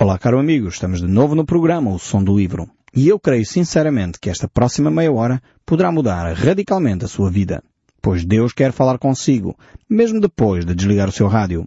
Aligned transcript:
Olá, 0.00 0.16
caro 0.16 0.38
amigo, 0.38 0.68
estamos 0.68 1.00
de 1.00 1.08
novo 1.08 1.34
no 1.34 1.44
programa 1.44 1.90
O 1.90 1.98
Som 1.98 2.22
do 2.22 2.38
Livro. 2.38 2.70
E 2.94 3.08
eu 3.08 3.18
creio 3.18 3.44
sinceramente 3.44 4.20
que 4.20 4.30
esta 4.30 4.46
próxima 4.46 4.92
meia 4.92 5.10
hora 5.10 5.42
poderá 5.66 5.90
mudar 5.90 6.32
radicalmente 6.34 7.04
a 7.04 7.08
sua 7.08 7.28
vida. 7.28 7.64
Pois 8.00 8.24
Deus 8.24 8.52
quer 8.52 8.70
falar 8.70 8.96
consigo, 8.98 9.56
mesmo 9.90 10.20
depois 10.20 10.64
de 10.64 10.72
desligar 10.72 11.08
o 11.08 11.12
seu 11.12 11.26
rádio. 11.26 11.66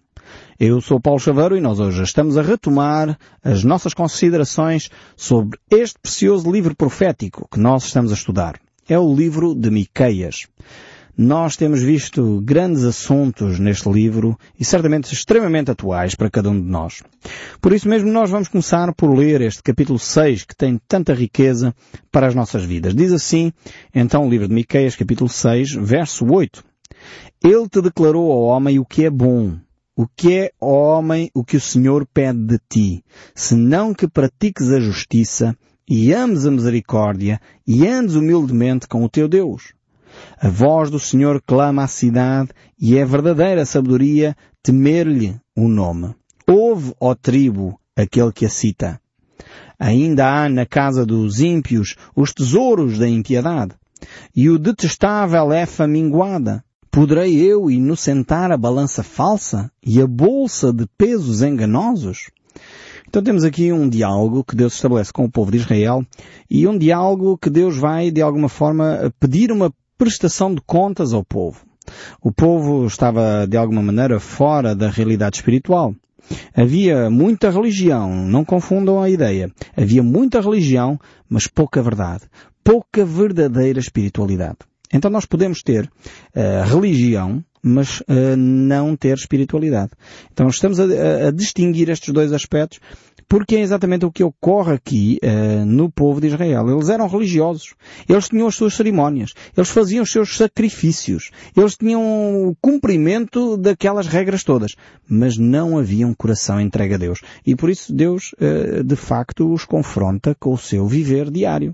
Eu 0.58 0.80
sou 0.80 0.98
Paulo 0.98 1.20
Chaveiro 1.20 1.58
e 1.58 1.60
nós 1.60 1.82
hoje 1.82 2.02
estamos 2.04 2.38
a 2.38 2.42
retomar 2.42 3.20
as 3.44 3.66
nossas 3.66 3.94
considerações 3.94 4.90
sobre 5.18 5.60
este 5.70 6.00
precioso 6.00 6.50
livro 6.50 6.74
profético 6.74 7.50
que 7.52 7.60
nós 7.60 7.84
estamos 7.84 8.12
a 8.12 8.16
estudar. 8.16 8.62
É 8.88 8.98
o 8.98 9.14
livro 9.14 9.54
de 9.54 9.70
Miqueias. 9.70 10.48
Nós 11.18 11.56
temos 11.56 11.82
visto 11.82 12.42
grandes 12.42 12.84
assuntos 12.84 13.60
neste 13.60 13.90
livro 13.90 14.38
e 14.60 14.64
certamente 14.64 15.14
extremamente 15.14 15.72
atuais 15.72 16.16
para 16.16 16.30
cada 16.30 16.50
um 16.50 16.60
de 16.60 16.68
nós. 16.68 17.04
Por 17.62 17.74
isso 17.74 17.88
mesmo 17.88 18.12
nós 18.12 18.30
vamos 18.30 18.48
começar 18.48 18.94
por 18.94 19.14
ler 19.14 19.42
este 19.42 19.62
capítulo 19.62 20.00
6 20.00 20.46
que 20.46 20.56
tem 20.56 20.80
tanta 20.88 21.14
riqueza 21.14 21.76
para 22.12 22.28
as 22.28 22.36
nossas 22.36 22.64
vidas. 22.64 22.96
Diz 22.96 23.12
assim, 23.12 23.52
então 23.94 24.26
o 24.26 24.30
livro 24.30 24.48
de 24.48 24.54
Miqueias, 24.54 24.96
capítulo 24.96 25.30
6, 25.30 25.74
verso 25.74 26.26
8. 26.26 26.64
Ele 27.44 27.68
te 27.68 27.82
declarou 27.82 28.32
ao 28.32 28.44
homem 28.44 28.80
o 28.80 28.86
que 28.86 29.06
é 29.06 29.10
bom, 29.10 29.58
o 29.96 30.08
que 30.08 30.34
é, 30.34 30.52
ó 30.60 30.98
homem, 30.98 31.30
o 31.34 31.44
que 31.44 31.58
o 31.58 31.62
Senhor 31.62 32.08
pede 32.14 32.40
de 32.40 32.60
ti, 32.70 33.04
senão 33.36 33.94
que 33.94 34.08
pratiques 34.08 34.72
a 34.72 34.80
justiça 34.80 35.56
e 35.88 36.14
ames 36.14 36.46
a 36.46 36.52
misericórdia 36.52 37.42
e 37.68 37.86
andes 37.86 38.16
humildemente 38.16 38.88
com 38.88 39.04
o 39.04 39.10
teu 39.10 39.28
Deus. 39.28 39.74
A 40.44 40.50
voz 40.50 40.90
do 40.90 41.00
Senhor 41.00 41.40
clama 41.46 41.84
à 41.84 41.88
cidade 41.88 42.50
e 42.80 42.98
é 42.98 43.06
verdadeira 43.06 43.64
sabedoria 43.64 44.36
temer-lhe 44.64 45.40
o 45.56 45.68
nome. 45.68 46.16
Ouve, 46.48 46.96
ó 47.00 47.14
tribo, 47.14 47.80
aquele 47.96 48.32
que 48.32 48.48
a 48.48 48.50
cita. 48.50 49.00
Ainda 49.78 50.28
há 50.28 50.50
na 50.50 50.66
casa 50.66 51.06
dos 51.06 51.42
ímpios 51.42 51.96
os 52.16 52.34
tesouros 52.34 52.98
da 52.98 53.08
impiedade, 53.08 53.76
e 54.36 54.50
o 54.50 54.58
detestável 54.58 55.54
é 55.54 55.68
faminguada. 55.68 56.64
Poderei 56.90 57.40
eu 57.40 57.70
inocentar 57.70 58.52
a 58.52 58.58
balança 58.58 59.04
falsa 59.04 59.72
e 59.86 60.02
a 60.02 60.08
bolsa 60.08 60.74
de 60.74 60.88
pesos 60.98 61.44
enganosos? 61.44 62.32
Então 63.08 63.22
temos 63.22 63.44
aqui 63.44 63.72
um 63.72 63.88
diálogo 63.88 64.44
que 64.44 64.56
Deus 64.56 64.74
estabelece 64.74 65.14
com 65.14 65.26
o 65.26 65.32
povo 65.32 65.52
de 65.52 65.58
Israel 65.58 66.04
e 66.50 66.68
um 66.68 66.76
diálogo 66.76 67.38
que 67.38 67.50
Deus 67.50 67.78
vai, 67.78 68.10
de 68.10 68.24
alguma 68.24 68.50
forma, 68.50 69.14
pedir 69.20 69.52
uma 69.52 69.72
prestação 70.02 70.52
de 70.56 70.62
contas 70.62 71.14
ao 71.14 71.24
povo. 71.24 71.64
O 72.24 72.32
povo 72.32 72.88
estava, 72.88 73.46
de 73.48 73.56
alguma 73.56 73.84
maneira, 73.84 74.20
fora 74.20 74.74
da 74.74 74.90
realidade 74.90 75.36
espiritual. 75.36 75.94
Havia 76.56 77.08
muita 77.12 77.52
religião, 77.52 78.10
não 78.26 78.44
confundam 78.44 79.00
a 79.00 79.12
ideia. 79.12 79.52
Havia 79.78 80.02
muita 80.02 80.42
religião, 80.42 81.00
mas 81.30 81.46
pouca 81.46 81.84
verdade. 81.84 82.24
Pouca 82.64 83.06
verdadeira 83.06 83.80
espiritualidade. 83.80 84.58
Então 84.92 85.12
nós 85.12 85.28
podemos 85.28 85.62
ter 85.62 85.86
uh, 85.86 86.68
religião, 86.68 87.44
mas 87.62 88.02
uh, 88.02 88.36
não 88.36 88.96
ter 88.96 89.16
espiritualidade. 89.16 89.92
Então 90.34 90.48
estamos 90.48 90.80
a, 90.80 90.86
a, 91.28 91.32
distinguir 91.32 91.90
estes 91.92 92.12
dois 92.12 92.34
aspectos 92.34 92.80
porque 93.32 93.56
é 93.56 93.62
exatamente 93.62 94.06
o 94.06 94.12
que 94.12 94.26
ocorre 94.26 94.74
aqui 94.74 95.18
uh, 95.24 95.66
no 95.66 95.90
povo 95.90 96.20
de 96.20 96.28
Israel. 96.28 96.70
Eles 96.70 96.90
eram 96.90 97.08
religiosos. 97.08 97.76
Eles 98.10 98.28
tinham 98.28 98.46
as 98.46 98.56
suas 98.56 98.74
cerimónias. 98.74 99.34
Eles 99.56 99.70
faziam 99.70 100.04
os 100.04 100.12
seus 100.12 100.36
sacrifícios. 100.36 101.32
Eles 101.56 101.78
tinham 101.78 102.02
o 102.50 102.54
cumprimento 102.62 103.56
daquelas 103.56 104.06
regras 104.06 104.44
todas. 104.44 104.76
Mas 105.08 105.38
não 105.38 105.78
havia 105.78 106.06
um 106.06 106.14
coração 106.14 106.60
entregue 106.60 106.96
a 106.96 106.98
Deus. 106.98 107.22
E 107.48 107.56
por 107.56 107.70
isso 107.70 107.96
Deus, 107.96 108.34
uh, 108.34 108.84
de 108.84 108.96
facto, 108.98 109.50
os 109.50 109.64
confronta 109.64 110.36
com 110.38 110.52
o 110.52 110.58
seu 110.58 110.86
viver 110.86 111.32
diário. 111.32 111.74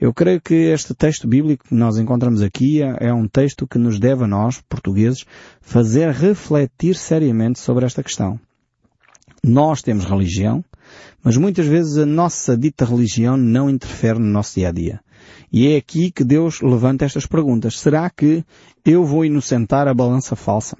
Eu 0.00 0.12
creio 0.12 0.40
que 0.40 0.52
este 0.52 0.92
texto 0.94 1.28
bíblico 1.28 1.68
que 1.68 1.76
nós 1.76 1.96
encontramos 1.96 2.42
aqui 2.42 2.82
é 2.82 3.14
um 3.14 3.28
texto 3.28 3.68
que 3.68 3.78
nos 3.78 4.00
deve 4.00 4.24
a 4.24 4.26
nós, 4.26 4.60
portugueses, 4.68 5.24
fazer 5.60 6.10
refletir 6.10 6.96
seriamente 6.96 7.60
sobre 7.60 7.86
esta 7.86 8.02
questão. 8.02 8.40
Nós 9.46 9.80
temos 9.80 10.04
religião, 10.04 10.64
mas 11.22 11.36
muitas 11.36 11.66
vezes 11.66 11.98
a 11.98 12.04
nossa 12.04 12.56
dita 12.56 12.84
religião 12.84 13.36
não 13.36 13.70
interfere 13.70 14.18
no 14.18 14.26
nosso 14.26 14.56
dia 14.56 14.70
a 14.70 14.72
dia. 14.72 15.00
E 15.52 15.68
é 15.68 15.76
aqui 15.76 16.10
que 16.10 16.24
Deus 16.24 16.60
levanta 16.60 17.04
estas 17.04 17.26
perguntas. 17.26 17.78
Será 17.78 18.10
que 18.10 18.44
eu 18.84 19.04
vou 19.04 19.24
inocentar 19.24 19.86
a 19.86 19.94
balança 19.94 20.34
falsa? 20.34 20.76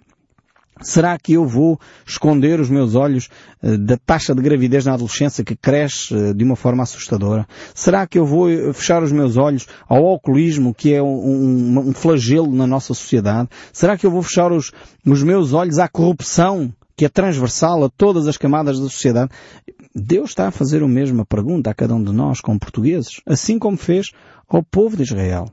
Será 0.82 1.16
que 1.16 1.34
eu 1.34 1.46
vou 1.46 1.78
esconder 2.04 2.58
os 2.58 2.68
meus 2.68 2.96
olhos 2.96 3.28
uh, 3.62 3.78
da 3.78 3.96
taxa 3.96 4.34
de 4.34 4.42
gravidez 4.42 4.84
na 4.84 4.94
adolescência 4.94 5.44
que 5.44 5.54
cresce 5.54 6.12
uh, 6.12 6.34
de 6.34 6.42
uma 6.42 6.56
forma 6.56 6.82
assustadora? 6.82 7.46
Será 7.72 8.04
que 8.04 8.18
eu 8.18 8.26
vou 8.26 8.48
uh, 8.48 8.74
fechar 8.74 9.00
os 9.00 9.12
meus 9.12 9.36
olhos 9.36 9.68
ao 9.88 10.04
alcoolismo, 10.04 10.74
que 10.74 10.92
é 10.92 11.00
um, 11.00 11.06
um, 11.06 11.78
um, 11.78 11.92
flagelo 11.94 12.52
na 12.52 12.66
nossa 12.66 12.88
sociedade? 12.88 13.48
Será 13.72 13.96
que 13.96 14.04
eu 14.04 14.10
vou 14.10 14.24
fechar 14.24 14.50
os, 14.50 14.72
os 15.06 15.22
meus 15.22 15.52
olhos 15.52 15.78
à 15.78 15.86
corrupção 15.86 16.74
que 16.96 17.04
é 17.04 17.08
transversal 17.08 17.84
a 17.84 17.90
todas 17.90 18.26
as 18.26 18.36
camadas 18.36 18.78
da 18.80 18.88
sociedade. 18.88 19.30
Deus 19.94 20.30
está 20.30 20.48
a 20.48 20.50
fazer 20.50 20.82
a 20.82 20.88
mesma 20.88 21.24
pergunta 21.24 21.70
a 21.70 21.74
cada 21.74 21.94
um 21.94 22.02
de 22.02 22.12
nós 22.12 22.40
como 22.40 22.58
portugueses, 22.58 23.20
assim 23.26 23.58
como 23.58 23.76
fez 23.76 24.12
ao 24.48 24.62
povo 24.62 24.96
de 24.96 25.02
Israel. 25.02 25.46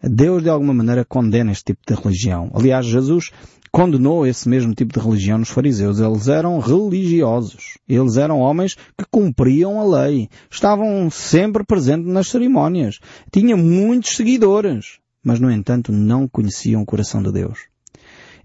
Deus 0.00 0.42
de 0.42 0.48
alguma 0.48 0.72
maneira 0.72 1.04
condena 1.04 1.50
este 1.50 1.74
tipo 1.74 1.80
de 1.86 2.00
religião. 2.00 2.50
Aliás, 2.54 2.86
Jesus 2.86 3.32
condenou 3.72 4.26
esse 4.26 4.48
mesmo 4.48 4.72
tipo 4.74 4.92
de 4.92 5.04
religião 5.04 5.38
nos 5.38 5.48
fariseus. 5.48 5.98
Eles 5.98 6.28
eram 6.28 6.58
religiosos. 6.60 7.78
Eles 7.88 8.16
eram 8.16 8.38
homens 8.38 8.74
que 8.74 9.04
cumpriam 9.10 9.80
a 9.80 10.04
lei. 10.04 10.28
Estavam 10.50 11.10
sempre 11.10 11.64
presentes 11.64 12.06
nas 12.06 12.28
cerimónias. 12.28 13.00
Tinham 13.32 13.58
muitos 13.58 14.16
seguidores. 14.16 14.98
Mas, 15.22 15.40
no 15.40 15.50
entanto, 15.50 15.90
não 15.90 16.28
conheciam 16.28 16.82
o 16.82 16.86
coração 16.86 17.22
de 17.22 17.32
Deus. 17.32 17.66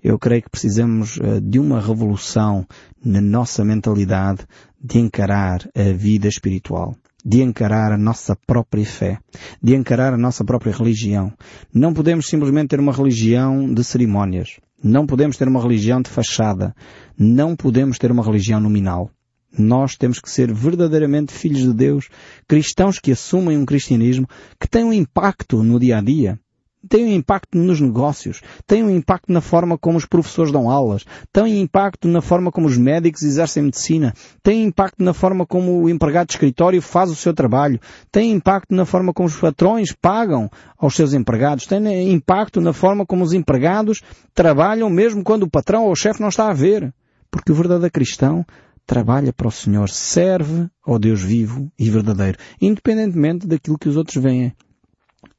Eu 0.03 0.19
creio 0.19 0.43
que 0.43 0.49
precisamos 0.49 1.15
uh, 1.15 1.39
de 1.39 1.59
uma 1.59 1.79
revolução 1.79 2.67
na 3.03 3.21
nossa 3.21 3.63
mentalidade 3.63 4.45
de 4.83 4.99
encarar 4.99 5.65
a 5.73 5.93
vida 5.93 6.27
espiritual, 6.27 6.93
de 7.23 7.41
encarar 7.41 7.93
a 7.93 7.97
nossa 7.97 8.35
própria 8.35 8.85
fé, 8.85 9.17
de 9.61 9.73
encarar 9.73 10.13
a 10.13 10.17
nossa 10.17 10.43
própria 10.43 10.73
religião. 10.73 11.31
Não 11.73 11.93
podemos 11.93 12.27
simplesmente 12.27 12.67
ter 12.67 12.81
uma 12.81 12.91
religião 12.91 13.73
de 13.73 13.81
cerimónias. 13.81 14.59
Não 14.83 15.05
podemos 15.05 15.37
ter 15.37 15.47
uma 15.47 15.61
religião 15.61 16.01
de 16.01 16.09
fachada. 16.09 16.75
Não 17.17 17.55
podemos 17.55 17.97
ter 17.97 18.11
uma 18.11 18.25
religião 18.25 18.59
nominal. 18.59 19.09
Nós 19.57 19.95
temos 19.95 20.19
que 20.19 20.29
ser 20.29 20.51
verdadeiramente 20.51 21.31
filhos 21.31 21.61
de 21.61 21.73
Deus, 21.73 22.09
cristãos 22.45 22.99
que 22.99 23.11
assumem 23.13 23.57
um 23.57 23.65
cristianismo 23.65 24.27
que 24.59 24.67
tem 24.67 24.83
um 24.83 24.91
impacto 24.91 25.63
no 25.63 25.79
dia 25.79 25.99
a 25.99 26.01
dia 26.01 26.39
tem 26.87 27.05
um 27.05 27.15
impacto 27.15 27.57
nos 27.57 27.79
negócios, 27.79 28.41
tem 28.67 28.83
um 28.83 28.89
impacto 28.89 29.31
na 29.31 29.41
forma 29.41 29.77
como 29.77 29.97
os 29.97 30.05
professores 30.05 30.51
dão 30.51 30.69
aulas, 30.69 31.05
tem 31.31 31.61
impacto 31.61 32.07
na 32.07 32.21
forma 32.21 32.51
como 32.51 32.67
os 32.67 32.77
médicos 32.77 33.23
exercem 33.23 33.63
medicina, 33.63 34.13
tem 34.41 34.63
impacto 34.63 35.03
na 35.03 35.13
forma 35.13 35.45
como 35.45 35.81
o 35.81 35.89
empregado 35.89 36.27
de 36.27 36.33
escritório 36.33 36.81
faz 36.81 37.09
o 37.09 37.15
seu 37.15 37.33
trabalho, 37.33 37.79
tem 38.11 38.31
impacto 38.31 38.73
na 38.75 38.85
forma 38.85 39.13
como 39.13 39.27
os 39.27 39.35
patrões 39.35 39.91
pagam 39.91 40.49
aos 40.77 40.95
seus 40.95 41.13
empregados, 41.13 41.65
tem 41.65 42.11
impacto 42.11 42.59
na 42.59 42.73
forma 42.73 43.05
como 43.05 43.23
os 43.23 43.33
empregados 43.33 44.01
trabalham 44.33 44.89
mesmo 44.89 45.23
quando 45.23 45.43
o 45.43 45.49
patrão 45.49 45.85
ou 45.85 45.91
o 45.91 45.95
chefe 45.95 46.21
não 46.21 46.29
está 46.29 46.49
a 46.49 46.53
ver. 46.53 46.93
Porque 47.31 47.51
o 47.51 47.55
verdadeiro 47.55 47.91
cristão 47.91 48.45
trabalha 48.85 49.33
para 49.33 49.47
o 49.47 49.51
Senhor, 49.51 49.89
serve 49.89 50.69
ao 50.85 50.99
Deus 50.99 51.21
vivo 51.21 51.71
e 51.79 51.89
verdadeiro, 51.89 52.37
independentemente 52.61 53.47
daquilo 53.47 53.77
que 53.77 53.89
os 53.89 53.97
outros 53.97 54.21
veem. 54.21 54.53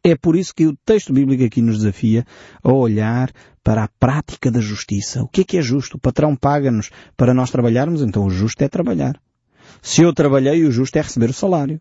É 0.06 0.14
por 0.14 0.36
isso 0.36 0.54
que 0.54 0.66
o 0.66 0.76
texto 0.84 1.14
bíblico 1.14 1.42
aqui 1.42 1.62
nos 1.62 1.78
desafia 1.78 2.26
a 2.62 2.70
olhar 2.70 3.32
para 3.62 3.84
a 3.84 3.88
prática 3.98 4.50
da 4.50 4.60
justiça. 4.60 5.22
O 5.22 5.28
que 5.28 5.40
é 5.40 5.44
que 5.44 5.56
é 5.56 5.62
justo? 5.62 5.96
O 5.96 6.00
patrão 6.00 6.36
paga-nos 6.36 6.90
para 7.16 7.32
nós 7.32 7.50
trabalharmos, 7.50 8.02
então 8.02 8.26
o 8.26 8.30
justo 8.30 8.62
é 8.62 8.68
trabalhar. 8.68 9.18
Se 9.80 10.02
eu 10.02 10.12
trabalhei, 10.12 10.62
o 10.66 10.70
justo 10.70 10.96
é 10.96 11.00
receber 11.00 11.30
o 11.30 11.32
salário. 11.32 11.80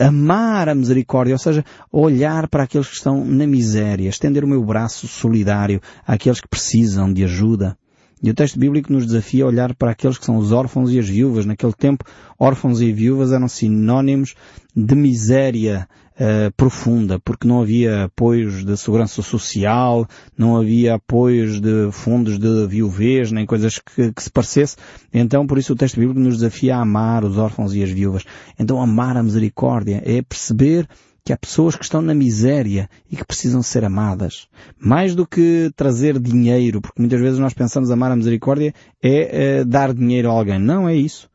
Amar 0.00 0.68
a 0.68 0.74
misericórdia, 0.74 1.36
ou 1.36 1.38
seja, 1.38 1.64
olhar 1.92 2.48
para 2.48 2.64
aqueles 2.64 2.88
que 2.88 2.96
estão 2.96 3.24
na 3.24 3.46
miséria, 3.46 4.08
estender 4.08 4.42
o 4.42 4.48
meu 4.48 4.64
braço 4.64 5.06
solidário 5.06 5.80
àqueles 6.04 6.40
que 6.40 6.48
precisam 6.48 7.12
de 7.12 7.22
ajuda. 7.22 7.78
E 8.24 8.30
o 8.30 8.34
texto 8.34 8.58
bíblico 8.58 8.90
nos 8.90 9.04
desafia 9.04 9.44
a 9.44 9.48
olhar 9.48 9.74
para 9.74 9.90
aqueles 9.90 10.16
que 10.16 10.24
são 10.24 10.38
os 10.38 10.50
órfãos 10.50 10.90
e 10.90 10.98
as 10.98 11.06
viúvas. 11.06 11.44
Naquele 11.44 11.74
tempo, 11.74 12.06
órfãos 12.40 12.80
e 12.80 12.90
viúvas 12.90 13.32
eram 13.32 13.46
sinónimos 13.46 14.34
de 14.74 14.94
miséria 14.94 15.86
uh, 16.14 16.50
profunda, 16.56 17.20
porque 17.20 17.46
não 17.46 17.60
havia 17.60 18.04
apoios 18.04 18.64
de 18.64 18.78
segurança 18.78 19.20
social, 19.20 20.08
não 20.38 20.56
havia 20.56 20.94
apoios 20.94 21.60
de 21.60 21.92
fundos 21.92 22.38
de 22.38 22.66
viuvez, 22.66 23.30
nem 23.30 23.44
coisas 23.44 23.78
que, 23.78 24.10
que 24.10 24.22
se 24.22 24.30
parecesse. 24.30 24.78
Então, 25.12 25.46
por 25.46 25.58
isso 25.58 25.74
o 25.74 25.76
texto 25.76 26.00
bíblico 26.00 26.18
nos 26.18 26.36
desafia 26.38 26.76
a 26.76 26.80
amar 26.80 27.24
os 27.24 27.36
órfãos 27.36 27.74
e 27.74 27.82
as 27.82 27.90
viúvas. 27.90 28.24
Então, 28.58 28.80
amar 28.80 29.18
a 29.18 29.22
misericórdia 29.22 30.02
é 30.02 30.22
perceber 30.22 30.88
que 31.24 31.32
há 31.32 31.38
pessoas 31.38 31.74
que 31.74 31.84
estão 31.84 32.02
na 32.02 32.14
miséria 32.14 32.88
e 33.10 33.16
que 33.16 33.24
precisam 33.24 33.62
ser 33.62 33.82
amadas. 33.82 34.46
Mais 34.78 35.14
do 35.14 35.26
que 35.26 35.70
trazer 35.74 36.18
dinheiro, 36.18 36.82
porque 36.82 37.00
muitas 37.00 37.18
vezes 37.18 37.38
nós 37.38 37.54
pensamos 37.54 37.90
amar 37.90 38.12
a 38.12 38.16
misericórdia 38.16 38.74
é, 39.02 39.58
é 39.60 39.64
dar 39.64 39.94
dinheiro 39.94 40.28
a 40.28 40.32
alguém. 40.32 40.58
Não 40.58 40.86
é 40.86 40.94
isso. 40.94 41.30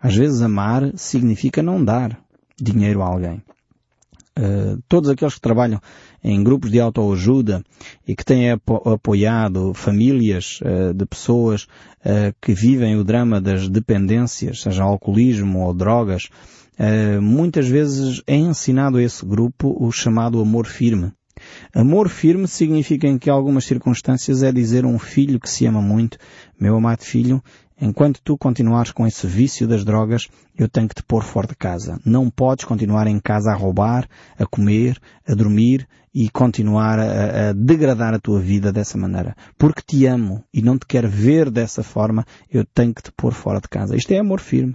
Às 0.00 0.16
vezes 0.16 0.42
amar 0.42 0.90
significa 0.96 1.62
não 1.62 1.84
dar 1.84 2.18
dinheiro 2.60 3.00
a 3.00 3.06
alguém. 3.06 3.40
Uh, 4.36 4.80
todos 4.88 5.10
aqueles 5.10 5.34
que 5.34 5.40
trabalham 5.40 5.80
em 6.22 6.42
grupos 6.44 6.70
de 6.70 6.78
autoajuda 6.78 7.62
e 8.06 8.14
que 8.14 8.24
têm 8.24 8.52
apo 8.52 8.88
apoiado 8.88 9.74
famílias 9.74 10.60
uh, 10.62 10.94
de 10.94 11.04
pessoas 11.06 11.64
uh, 12.04 12.32
que 12.40 12.52
vivem 12.52 12.96
o 12.96 13.02
drama 13.02 13.40
das 13.40 13.68
dependências, 13.68 14.62
seja 14.62 14.84
alcoolismo 14.84 15.64
ou 15.64 15.74
drogas, 15.74 16.28
muitas 17.20 17.66
vezes 17.66 18.22
é 18.26 18.36
ensinado 18.36 18.98
a 18.98 19.02
esse 19.02 19.24
grupo 19.24 19.76
o 19.78 19.90
chamado 19.90 20.40
amor 20.40 20.66
firme. 20.66 21.12
Amor 21.74 22.08
firme 22.08 22.48
significa 22.48 23.06
em 23.06 23.18
que 23.18 23.30
algumas 23.30 23.64
circunstâncias 23.64 24.42
é 24.42 24.50
dizer 24.50 24.84
a 24.84 24.88
um 24.88 24.98
filho 24.98 25.38
que 25.38 25.48
se 25.48 25.66
ama 25.66 25.80
muito, 25.80 26.18
meu 26.58 26.76
amado 26.76 27.02
filho, 27.04 27.42
Enquanto 27.80 28.20
tu 28.22 28.36
continuares 28.36 28.90
com 28.90 29.06
esse 29.06 29.24
vício 29.24 29.66
das 29.68 29.84
drogas, 29.84 30.28
eu 30.56 30.68
tenho 30.68 30.88
que 30.88 30.96
te 30.96 31.02
pôr 31.02 31.22
fora 31.22 31.46
de 31.46 31.54
casa. 31.54 32.00
Não 32.04 32.28
podes 32.28 32.64
continuar 32.64 33.06
em 33.06 33.20
casa 33.20 33.52
a 33.52 33.54
roubar, 33.54 34.08
a 34.36 34.44
comer, 34.44 34.98
a 35.26 35.32
dormir 35.32 35.86
e 36.12 36.28
continuar 36.28 36.98
a, 36.98 37.50
a, 37.50 37.52
degradar 37.52 38.14
a 38.14 38.18
tua 38.18 38.40
vida 38.40 38.72
dessa 38.72 38.98
maneira. 38.98 39.36
Porque 39.56 39.82
te 39.86 40.06
amo 40.06 40.44
e 40.52 40.60
não 40.60 40.76
te 40.76 40.86
quero 40.86 41.08
ver 41.08 41.50
dessa 41.50 41.84
forma, 41.84 42.26
eu 42.50 42.64
tenho 42.64 42.92
que 42.92 43.02
te 43.02 43.12
pôr 43.12 43.32
fora 43.32 43.60
de 43.60 43.68
casa. 43.68 43.94
Isto 43.94 44.12
é 44.12 44.18
amor 44.18 44.40
firme. 44.40 44.74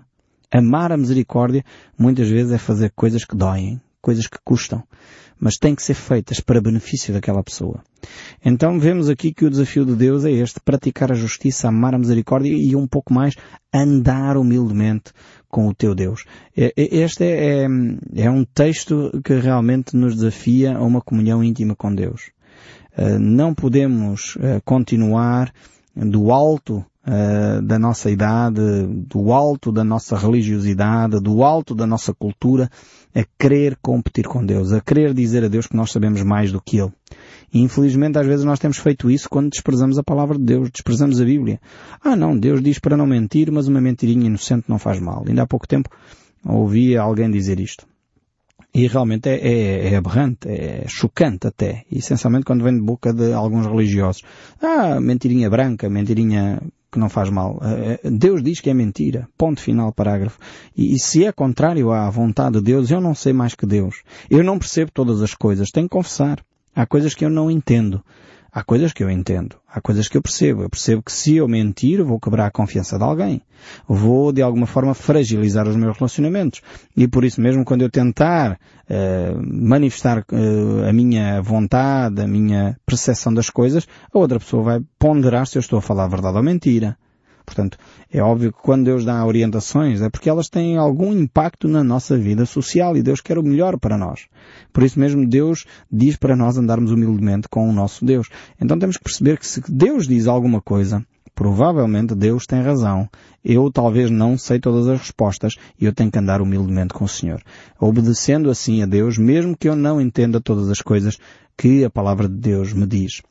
Amar 0.53 0.91
a 0.91 0.97
misericórdia 0.97 1.63
muitas 1.97 2.29
vezes 2.29 2.51
é 2.51 2.57
fazer 2.57 2.91
coisas 2.95 3.25
que 3.25 3.35
doem, 3.35 3.81
coisas 4.01 4.27
que 4.27 4.37
custam 4.43 4.83
mas 5.43 5.57
têm 5.57 5.75
que 5.75 5.83
ser 5.83 5.93
feitas 5.93 6.39
para 6.39 6.61
benefício 6.61 7.13
daquela 7.13 7.43
pessoa. 7.43 7.83
Então 8.45 8.79
vemos 8.79 9.09
aqui 9.09 9.33
que 9.33 9.43
o 9.43 9.49
desafio 9.49 9.85
de 9.85 9.93
Deus 9.93 10.23
é 10.23 10.31
este, 10.31 10.61
praticar 10.61 11.11
a 11.11 11.15
justiça, 11.15 11.67
amar 11.67 11.93
a 11.93 11.99
misericórdia 11.99 12.49
e 12.49 12.73
um 12.77 12.87
pouco 12.87 13.13
mais 13.13 13.35
andar 13.73 14.37
humildemente 14.37 15.11
com 15.49 15.67
o 15.67 15.73
teu 15.73 15.93
Deus. 15.93 16.23
Este 16.55 17.25
é, 17.25 17.65
é, 17.65 17.67
é 18.15 18.31
um 18.31 18.45
texto 18.45 19.19
que 19.21 19.33
realmente 19.33 19.97
nos 19.97 20.15
desafia 20.15 20.77
a 20.77 20.81
uma 20.81 21.01
comunhão 21.01 21.43
íntima 21.43 21.75
com 21.75 21.93
Deus. 21.93 22.31
Eh, 22.95 23.17
não 23.19 23.53
podemos 23.53 24.37
eh, 24.39 24.61
continuar 24.63 25.51
do 25.93 26.31
alto 26.31 26.85
uh, 27.05 27.61
da 27.61 27.77
nossa 27.77 28.09
idade, 28.09 28.61
do 29.07 29.31
alto 29.31 29.71
da 29.71 29.83
nossa 29.83 30.17
religiosidade, 30.17 31.19
do 31.19 31.43
alto 31.43 31.75
da 31.75 31.85
nossa 31.85 32.13
cultura, 32.13 32.69
a 33.13 33.23
querer 33.37 33.77
competir 33.81 34.27
com 34.27 34.45
Deus, 34.45 34.71
a 34.71 34.81
querer 34.81 35.13
dizer 35.13 35.43
a 35.43 35.47
Deus 35.47 35.67
que 35.67 35.75
nós 35.75 35.91
sabemos 35.91 36.21
mais 36.23 36.51
do 36.51 36.61
que 36.61 36.77
Ele. 36.77 36.91
E 37.53 37.61
infelizmente 37.61 38.17
às 38.17 38.25
vezes 38.25 38.45
nós 38.45 38.59
temos 38.59 38.77
feito 38.77 39.11
isso 39.11 39.29
quando 39.29 39.51
desprezamos 39.51 39.99
a 39.99 40.03
palavra 40.03 40.37
de 40.37 40.43
Deus, 40.43 40.71
desprezamos 40.71 41.21
a 41.21 41.25
Bíblia. 41.25 41.59
Ah 42.03 42.15
não, 42.15 42.37
Deus 42.37 42.61
diz 42.61 42.79
para 42.79 42.97
não 42.97 43.05
mentir, 43.05 43.51
mas 43.51 43.67
uma 43.67 43.81
mentirinha 43.81 44.25
inocente 44.25 44.65
não 44.67 44.79
faz 44.79 44.99
mal. 44.99 45.23
Ainda 45.27 45.43
há 45.43 45.47
pouco 45.47 45.67
tempo 45.67 45.89
ouvi 46.45 46.97
alguém 46.97 47.29
dizer 47.31 47.59
isto. 47.59 47.85
E 48.73 48.87
realmente 48.87 49.29
é, 49.29 49.35
é, 49.35 49.93
é, 49.93 49.95
aberrante, 49.95 50.49
é 50.49 50.85
chocante 50.87 51.45
até. 51.45 51.85
Essencialmente 51.91 52.43
quando 52.43 52.63
vem 52.63 52.73
de 52.73 52.81
boca 52.81 53.13
de 53.13 53.31
alguns 53.31 53.67
religiosos. 53.67 54.23
Ah, 54.59 54.99
mentirinha 54.99 55.47
branca, 55.47 55.87
mentirinha 55.87 56.59
que 56.93 56.99
não 56.99 57.09
faz 57.09 57.29
mal. 57.29 57.59
Eh, 57.61 57.99
eh, 58.03 58.09
Deus 58.09 58.41
diz 58.41 58.61
que 58.61 58.69
é 58.69 58.73
mentira. 58.73 59.27
Ponto 59.37 59.59
final, 59.59 59.91
parágrafo. 59.91 60.39
E, 60.77 60.93
e, 60.93 60.99
se 60.99 61.25
é 61.25 61.31
contrário 61.31 61.91
à 61.91 62.09
vontade 62.09 62.59
de 62.59 62.61
Deus, 62.61 62.89
eu 62.89 63.01
não 63.01 63.13
sei 63.13 63.33
mais 63.33 63.55
que 63.55 63.65
Deus. 63.65 64.03
Eu 64.29 64.43
não 64.43 64.57
percebo 64.57 64.91
todas 64.91 65.21
as 65.21 65.33
coisas. 65.33 65.71
Tenho 65.71 65.89
que 65.89 65.93
confessar. 65.93 66.39
Há 66.75 66.85
coisas 66.85 67.13
que 67.13 67.25
eu 67.25 67.29
não 67.29 67.51
entendo. 67.51 68.03
Há 68.55 68.63
coisas 68.63 68.93
que 68.93 69.03
eu 69.03 69.09
entendo. 69.09 69.55
Há 69.67 69.81
coisas 69.81 70.07
que 70.07 70.15
eu 70.15 70.21
percebo. 70.21 70.61
Eu 70.61 70.69
percebo 70.69 71.01
que 71.01 71.11
se 71.11 71.37
eu 71.37 71.47
mentir, 71.47 72.03
vou 72.03 72.19
quebrar 72.19 72.45
a 72.45 72.51
confiança 72.51 72.99
de 72.99 73.03
alguém. 73.03 73.41
Vou, 73.87 74.31
de 74.31 74.43
alguma 74.43 74.67
forma, 74.67 74.93
fragilizar 74.93 75.67
os 75.67 75.75
meus 75.75 75.97
relacionamentos. 75.97 76.61
E 76.95 77.07
por 77.07 77.25
isso 77.25 77.41
mesmo, 77.41 77.65
quando 77.65 77.81
eu 77.81 77.89
tentar 77.89 78.53
uh, 78.53 79.41
manifestar 79.41 80.19
uh, 80.19 80.87
a 80.87 80.93
minha 80.93 81.41
vontade, 81.41 82.21
a 82.21 82.27
minha 82.27 82.77
percepção 82.85 83.33
das 83.33 83.49
coisas, 83.49 83.87
a 84.13 84.19
outra 84.19 84.39
pessoa 84.39 84.61
vai 84.61 84.81
ponderar 84.99 85.47
se 85.47 85.57
eu 85.57 85.59
estou 85.59 85.79
a 85.79 85.81
falar 85.81 86.03
a 86.03 86.09
verdade 86.09 86.37
ou 86.37 86.43
mentira. 86.43 86.95
Portanto, 87.45 87.77
é 88.11 88.21
óbvio 88.21 88.51
que 88.51 88.61
quando 88.61 88.85
Deus 88.85 89.03
dá 89.03 89.25
orientações 89.25 90.01
é 90.01 90.09
porque 90.09 90.29
elas 90.29 90.49
têm 90.49 90.77
algum 90.77 91.11
impacto 91.11 91.67
na 91.67 91.83
nossa 91.83 92.17
vida 92.17 92.45
social 92.45 92.95
e 92.95 93.03
Deus 93.03 93.21
quer 93.21 93.37
o 93.37 93.43
melhor 93.43 93.77
para 93.77 93.97
nós. 93.97 94.27
Por 94.71 94.83
isso 94.83 94.99
mesmo 94.99 95.27
Deus 95.27 95.65
diz 95.91 96.15
para 96.15 96.35
nós 96.35 96.57
andarmos 96.57 96.91
humildemente 96.91 97.47
com 97.49 97.69
o 97.69 97.73
nosso 97.73 98.05
Deus. 98.05 98.29
Então 98.59 98.79
temos 98.79 98.97
que 98.97 99.03
perceber 99.03 99.37
que 99.37 99.47
se 99.47 99.61
Deus 99.69 100.07
diz 100.07 100.27
alguma 100.27 100.61
coisa, 100.61 101.05
provavelmente 101.35 102.15
Deus 102.15 102.45
tem 102.45 102.61
razão. 102.61 103.09
Eu 103.43 103.71
talvez 103.71 104.09
não 104.09 104.37
sei 104.37 104.59
todas 104.59 104.87
as 104.87 104.99
respostas 104.99 105.55
e 105.79 105.85
eu 105.85 105.93
tenho 105.93 106.11
que 106.11 106.19
andar 106.19 106.41
humildemente 106.41 106.93
com 106.93 107.05
o 107.05 107.09
Senhor. 107.09 107.41
Obedecendo 107.79 108.49
assim 108.49 108.81
a 108.81 108.85
Deus, 108.85 109.17
mesmo 109.17 109.57
que 109.57 109.67
eu 109.67 109.75
não 109.75 109.99
entenda 109.99 110.39
todas 110.39 110.69
as 110.69 110.81
coisas 110.81 111.17
que 111.57 111.83
a 111.83 111.89
palavra 111.89 112.27
de 112.27 112.35
Deus 112.35 112.73
me 112.73 112.85
diz. 112.85 113.21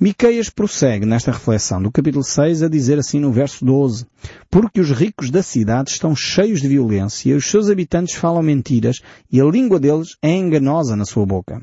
Miqueias 0.00 0.48
prossegue 0.48 1.04
nesta 1.04 1.32
reflexão 1.32 1.82
do 1.82 1.90
capítulo 1.90 2.22
6 2.22 2.62
a 2.62 2.68
dizer 2.68 3.00
assim 3.00 3.18
no 3.18 3.32
verso 3.32 3.64
12 3.64 4.06
Porque 4.48 4.80
os 4.80 4.92
ricos 4.92 5.28
da 5.28 5.42
cidade 5.42 5.90
estão 5.90 6.14
cheios 6.14 6.60
de 6.60 6.68
violência 6.68 7.30
e 7.30 7.34
os 7.34 7.50
seus 7.50 7.68
habitantes 7.68 8.14
falam 8.14 8.40
mentiras 8.40 9.00
e 9.28 9.40
a 9.40 9.44
língua 9.44 9.80
deles 9.80 10.16
é 10.22 10.30
enganosa 10.30 10.94
na 10.94 11.04
sua 11.04 11.26
boca. 11.26 11.60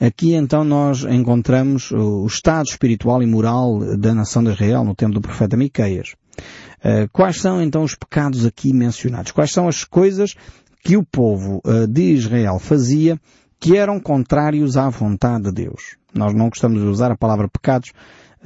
Aqui 0.00 0.32
então 0.32 0.64
nós 0.64 1.04
encontramos 1.04 1.90
o 1.90 2.24
estado 2.24 2.68
espiritual 2.68 3.22
e 3.22 3.26
moral 3.26 3.98
da 3.98 4.14
nação 4.14 4.42
de 4.42 4.50
Israel 4.50 4.82
no 4.82 4.94
tempo 4.94 5.12
do 5.12 5.20
profeta 5.20 5.54
Miqueias. 5.54 6.14
Eh, 6.82 7.08
quais 7.12 7.36
são 7.36 7.62
então 7.62 7.82
os 7.82 7.94
pecados 7.94 8.46
aqui 8.46 8.72
mencionados? 8.72 9.32
Quais 9.32 9.52
são 9.52 9.68
as 9.68 9.84
coisas 9.84 10.34
que 10.82 10.96
o 10.96 11.04
povo 11.04 11.60
eh, 11.66 11.86
de 11.86 12.14
Israel 12.14 12.58
fazia 12.58 13.20
que 13.62 13.76
eram 13.76 14.00
contrários 14.00 14.76
à 14.76 14.88
vontade 14.88 15.44
de 15.44 15.52
Deus? 15.52 15.96
Nós 16.12 16.34
não 16.34 16.48
gostamos 16.48 16.82
de 16.82 16.86
usar 16.88 17.12
a 17.12 17.16
palavra 17.16 17.48
pecados 17.48 17.92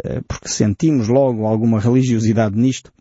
eh, 0.05 0.21
porque 0.29 0.47
sentimos 0.47 1.09
logo 1.09 1.47
alguma 1.47 1.81
religiosidade 1.81 2.55
nisto. 2.55 2.93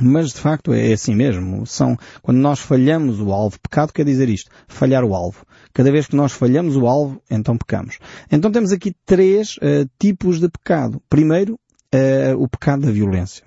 Mas 0.00 0.28
de 0.32 0.40
facto 0.40 0.72
é 0.72 0.94
assim 0.94 1.14
mesmo. 1.14 1.66
São, 1.66 1.98
quando 2.22 2.38
nós 2.38 2.60
falhamos 2.60 3.20
o 3.20 3.30
alvo, 3.30 3.60
pecado 3.60 3.92
quer 3.92 4.06
dizer 4.06 4.30
isto, 4.30 4.50
falhar 4.66 5.04
o 5.04 5.14
alvo. 5.14 5.44
Cada 5.74 5.92
vez 5.92 6.06
que 6.06 6.16
nós 6.16 6.32
falhamos 6.32 6.76
o 6.76 6.86
alvo, 6.86 7.20
então 7.30 7.58
pecamos. 7.58 7.98
Então 8.32 8.50
temos 8.50 8.72
aqui 8.72 8.96
três 9.04 9.58
uh, 9.58 9.88
tipos 9.98 10.40
de 10.40 10.48
pecado. 10.48 11.00
Primeiro, 11.10 11.60
uh, 11.94 12.42
o 12.42 12.48
pecado 12.48 12.86
da 12.86 12.90
violência. 12.90 13.44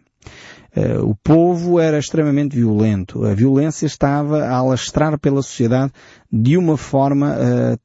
Uh, 0.75 1.09
o 1.09 1.15
povo 1.15 1.79
era 1.79 1.97
extremamente 1.97 2.55
violento. 2.55 3.25
A 3.25 3.33
violência 3.33 3.85
estava 3.85 4.43
a 4.43 4.55
alastrar 4.55 5.17
pela 5.19 5.41
sociedade 5.41 5.91
de 6.31 6.57
uma 6.57 6.77
forma 6.77 7.35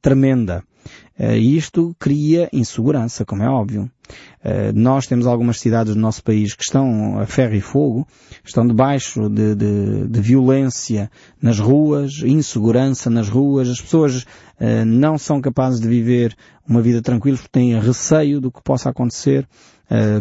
tremenda. 0.01 0.63
Uh, 1.17 1.35
isto 1.35 1.95
cria 1.99 2.49
insegurança, 2.51 3.23
como 3.23 3.43
é 3.43 3.47
óbvio. 3.47 3.83
Uh, 4.43 4.73
nós 4.73 5.05
temos 5.05 5.27
algumas 5.27 5.59
cidades 5.59 5.93
do 5.93 6.01
nosso 6.01 6.23
país 6.23 6.55
que 6.55 6.63
estão 6.63 7.19
a 7.19 7.27
ferro 7.27 7.53
e 7.53 7.61
fogo, 7.61 8.07
estão 8.43 8.65
debaixo 8.65 9.29
de, 9.29 9.53
de, 9.53 10.07
de 10.07 10.21
violência 10.21 11.11
nas 11.39 11.59
ruas, 11.59 12.23
insegurança 12.23 13.11
nas 13.11 13.29
ruas, 13.29 13.69
as 13.69 13.79
pessoas 13.79 14.23
uh, 14.23 14.85
não 14.85 15.17
são 15.17 15.39
capazes 15.39 15.79
de 15.79 15.87
viver 15.87 16.35
uma 16.67 16.81
vida 16.81 16.99
tranquila 16.99 17.37
porque 17.37 17.51
têm 17.51 17.79
receio 17.79 18.41
do 18.41 18.51
que 18.51 18.61
possa 18.63 18.89
acontecer, 18.89 19.47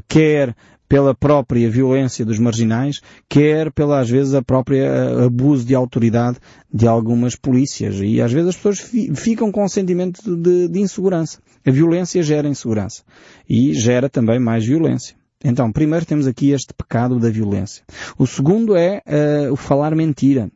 quer 0.08 0.54
pela 0.92 1.14
própria 1.14 1.70
violência 1.70 2.22
dos 2.22 2.38
marginais, 2.38 3.00
quer 3.26 3.72
pela, 3.72 3.98
às 3.98 4.10
vezes, 4.10 4.34
a 4.34 4.42
própria 4.42 4.84
eh, 4.84 5.24
abuso 5.24 5.64
de 5.64 5.74
autoridade 5.74 6.36
de 6.70 6.86
algumas 6.86 7.34
polícias. 7.34 7.96
E 8.02 8.20
às 8.20 8.30
vezes 8.30 8.50
as 8.50 8.56
pessoas 8.56 8.78
ficam 9.14 9.50
com 9.50 9.64
um 9.64 9.68
sentimento 9.68 10.20
de, 10.36 10.68
de 10.68 10.80
insegurança. 10.80 11.38
A 11.66 11.70
violência 11.70 12.22
gera 12.22 12.46
insegurança. 12.46 13.02
E 13.48 13.72
gera 13.72 14.10
também 14.10 14.38
mais 14.38 14.66
violência. 14.66 15.16
Então, 15.42 15.72
primeiro 15.72 16.04
temos 16.04 16.26
aqui 16.26 16.50
este 16.50 16.74
pecado 16.74 17.18
da 17.18 17.30
violência. 17.30 17.82
O 18.18 18.26
segundo 18.26 18.76
é 18.76 19.00
uh, 19.06 19.50
o 19.50 19.56
falar 19.56 19.94
mentira 19.96 20.50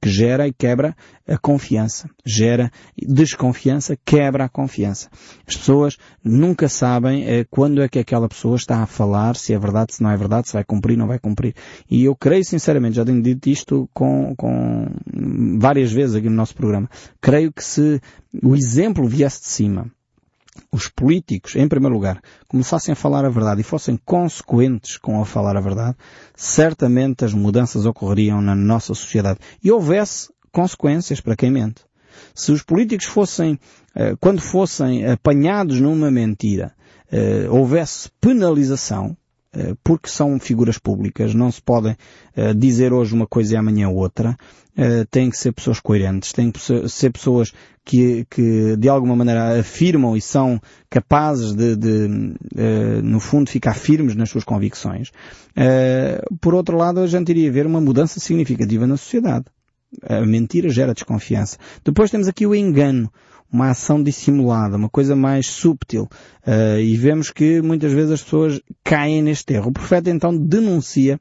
que 0.00 0.08
gera 0.08 0.46
e 0.48 0.52
quebra 0.52 0.96
a 1.28 1.36
confiança. 1.36 2.08
Gera 2.24 2.70
desconfiança, 2.96 3.96
quebra 4.04 4.44
a 4.44 4.48
confiança. 4.48 5.08
As 5.46 5.56
pessoas 5.56 5.98
nunca 6.24 6.68
sabem 6.68 7.24
eh, 7.26 7.44
quando 7.50 7.82
é 7.82 7.88
que 7.88 7.98
aquela 7.98 8.28
pessoa 8.28 8.56
está 8.56 8.82
a 8.82 8.86
falar, 8.86 9.36
se 9.36 9.52
é 9.52 9.58
verdade, 9.58 9.94
se 9.94 10.02
não 10.02 10.10
é 10.10 10.16
verdade, 10.16 10.48
se 10.48 10.54
vai 10.54 10.64
cumprir, 10.64 10.96
não 10.96 11.06
vai 11.06 11.18
cumprir. 11.18 11.54
E 11.90 12.04
eu 12.04 12.16
creio 12.16 12.44
sinceramente, 12.44 12.96
já 12.96 13.04
tenho 13.04 13.22
dito 13.22 13.48
isto 13.48 13.88
com, 13.92 14.34
com 14.36 14.86
várias 15.58 15.92
vezes 15.92 16.16
aqui 16.16 16.28
no 16.28 16.36
nosso 16.36 16.54
programa, 16.54 16.88
creio 17.20 17.52
que 17.52 17.62
se 17.62 18.00
o 18.42 18.56
exemplo 18.56 19.06
viesse 19.06 19.40
de 19.42 19.48
cima, 19.48 19.90
os 20.72 20.88
políticos, 20.88 21.56
em 21.56 21.68
primeiro 21.68 21.94
lugar, 21.94 22.20
começassem 22.48 22.92
a 22.92 22.96
falar 22.96 23.24
a 23.24 23.30
verdade 23.30 23.60
e 23.60 23.64
fossem 23.64 23.96
consequentes 24.04 24.96
com 24.96 25.20
a 25.20 25.24
falar 25.24 25.56
a 25.56 25.60
verdade, 25.60 25.96
certamente 26.34 27.24
as 27.24 27.32
mudanças 27.32 27.86
ocorreriam 27.86 28.40
na 28.40 28.54
nossa 28.54 28.94
sociedade 28.94 29.38
e 29.62 29.70
houvesse 29.70 30.28
consequências 30.52 31.20
para 31.20 31.36
quem 31.36 31.50
mente. 31.50 31.82
Se 32.34 32.52
os 32.52 32.62
políticos 32.62 33.06
fossem, 33.06 33.58
eh, 33.94 34.14
quando 34.20 34.40
fossem 34.40 35.06
apanhados 35.06 35.80
numa 35.80 36.10
mentira, 36.10 36.74
eh, 37.10 37.48
houvesse 37.48 38.10
penalização, 38.20 39.16
porque 39.82 40.08
são 40.08 40.38
figuras 40.38 40.78
públicas, 40.78 41.34
não 41.34 41.50
se 41.50 41.60
podem 41.60 41.96
dizer 42.56 42.92
hoje 42.92 43.14
uma 43.14 43.26
coisa 43.26 43.54
e 43.54 43.56
amanhã 43.56 43.88
outra, 43.88 44.36
têm 45.10 45.28
que 45.28 45.36
ser 45.36 45.52
pessoas 45.52 45.80
coerentes, 45.80 46.32
têm 46.32 46.50
que 46.50 46.60
ser 46.88 47.10
pessoas 47.10 47.52
que, 47.84 48.24
que 48.30 48.76
de 48.76 48.88
alguma 48.88 49.16
maneira 49.16 49.58
afirmam 49.58 50.16
e 50.16 50.20
são 50.20 50.60
capazes 50.88 51.52
de, 51.52 51.74
de 51.74 52.08
no 53.02 53.18
fundo, 53.18 53.50
ficar 53.50 53.74
firmes 53.74 54.14
nas 54.14 54.30
suas 54.30 54.44
convicções. 54.44 55.10
Por 56.40 56.54
outro 56.54 56.76
lado, 56.76 57.00
a 57.00 57.06
gente 57.06 57.30
iria 57.30 57.50
ver 57.50 57.66
uma 57.66 57.80
mudança 57.80 58.20
significativa 58.20 58.86
na 58.86 58.96
sociedade. 58.96 59.46
A 60.04 60.24
mentira 60.24 60.68
gera 60.68 60.94
desconfiança. 60.94 61.58
Depois 61.84 62.10
temos 62.10 62.28
aqui 62.28 62.46
o 62.46 62.54
engano 62.54 63.10
uma 63.52 63.70
ação 63.70 64.02
dissimulada, 64.02 64.76
uma 64.76 64.88
coisa 64.88 65.16
mais 65.16 65.46
sútil. 65.46 66.08
Uh, 66.46 66.80
e 66.80 66.96
vemos 66.96 67.30
que 67.30 67.60
muitas 67.60 67.92
vezes 67.92 68.12
as 68.12 68.22
pessoas 68.22 68.60
caem 68.84 69.22
neste 69.22 69.54
erro. 69.54 69.70
O 69.70 69.72
profeta 69.72 70.10
então 70.10 70.36
denuncia 70.36 71.18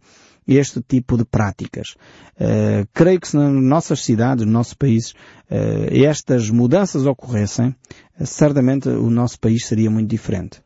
este 0.47 0.81
tipo 0.81 1.17
de 1.17 1.25
práticas. 1.25 1.95
Uh, 2.35 2.87
creio 2.93 3.19
que 3.19 3.27
se 3.27 3.37
nas 3.37 3.51
nossas 3.51 4.03
cidades, 4.03 4.45
no 4.45 4.51
nosso 4.51 4.77
país, 4.77 5.11
uh, 5.11 6.05
estas 6.05 6.49
mudanças 6.49 7.05
ocorressem, 7.05 7.75
certamente 8.23 8.89
o 8.89 9.09
nosso 9.09 9.39
país 9.39 9.65
seria 9.65 9.89
muito 9.89 10.09
diferente. 10.09 10.61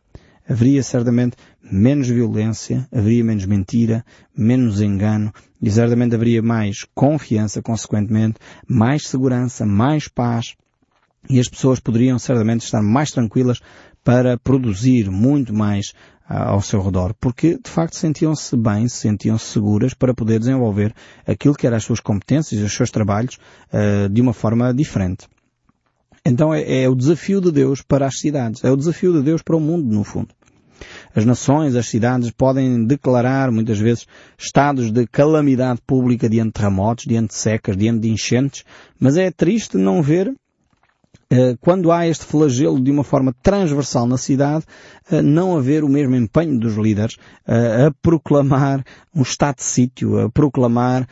Haveria 0.47 0.83
certamente 0.83 1.37
menos 1.61 2.09
violência, 2.09 2.85
haveria 2.91 3.23
menos 3.23 3.45
mentira, 3.45 4.05
menos 4.37 4.81
engano 4.81 5.33
e 5.61 5.71
certamente 5.71 6.15
haveria 6.15 6.41
mais 6.41 6.85
confiança, 6.93 7.61
consequentemente, 7.61 8.35
mais 8.67 9.07
segurança, 9.07 9.65
mais 9.65 10.09
paz, 10.09 10.55
e 11.29 11.39
as 11.39 11.47
pessoas 11.47 11.79
poderiam 11.79 12.19
certamente 12.19 12.61
estar 12.61 12.81
mais 12.81 13.11
tranquilas 13.11 13.59
para 14.03 14.37
produzir 14.37 15.09
muito 15.09 15.53
mais 15.53 15.93
ah, 16.27 16.51
ao 16.51 16.61
seu 16.61 16.81
redor, 16.81 17.13
porque 17.19 17.57
de 17.61 17.69
facto 17.69 17.95
sentiam-se 17.95 18.55
bem, 18.55 18.87
sentiam-se 18.87 19.45
seguras 19.45 19.93
para 19.93 20.13
poder 20.13 20.39
desenvolver 20.39 20.93
aquilo 21.27 21.55
que 21.55 21.67
eram 21.67 21.77
as 21.77 21.83
suas 21.83 21.99
competências 21.99 22.61
os 22.61 22.73
seus 22.73 22.89
trabalhos 22.89 23.37
uh, 23.73 24.09
de 24.09 24.21
uma 24.21 24.33
forma 24.33 24.73
diferente. 24.73 25.27
Então 26.25 26.53
é, 26.53 26.83
é 26.83 26.89
o 26.89 26.95
desafio 26.95 27.41
de 27.41 27.51
Deus 27.51 27.81
para 27.81 28.07
as 28.07 28.19
cidades, 28.19 28.63
é 28.63 28.71
o 28.71 28.77
desafio 28.77 29.11
de 29.13 29.21
Deus 29.21 29.41
para 29.41 29.55
o 29.55 29.59
mundo 29.59 29.93
no 29.93 30.03
fundo. 30.03 30.29
As 31.15 31.25
nações, 31.25 31.75
as 31.75 31.87
cidades 31.87 32.31
podem 32.31 32.85
declarar 32.85 33.51
muitas 33.51 33.77
vezes 33.79 34.07
estados 34.37 34.91
de 34.91 35.05
calamidade 35.07 35.81
pública 35.85 36.29
diante 36.29 36.47
de 36.47 36.53
terremotos, 36.53 37.05
diante 37.05 37.27
de 37.29 37.35
secas, 37.35 37.77
diante 37.77 37.99
de 37.99 38.09
enchentes, 38.09 38.63
mas 38.99 39.17
é 39.17 39.29
triste 39.29 39.77
não 39.77 40.01
ver 40.01 40.33
quando 41.61 41.91
há 41.91 42.07
este 42.07 42.25
flagelo 42.25 42.81
de 42.81 42.91
uma 42.91 43.03
forma 43.03 43.33
transversal 43.41 44.05
na 44.05 44.17
cidade, 44.17 44.65
eh, 45.11 45.21
não 45.21 45.57
haver 45.57 45.83
o 45.83 45.89
mesmo 45.89 46.15
empenho 46.15 46.59
dos 46.59 46.75
líderes 46.75 47.17
eh, 47.47 47.87
a 47.87 47.91
proclamar 48.01 48.83
um 49.15 49.21
estado 49.21 49.57
de 49.57 49.63
sítio, 49.63 50.19
a 50.19 50.29
proclamar 50.29 51.07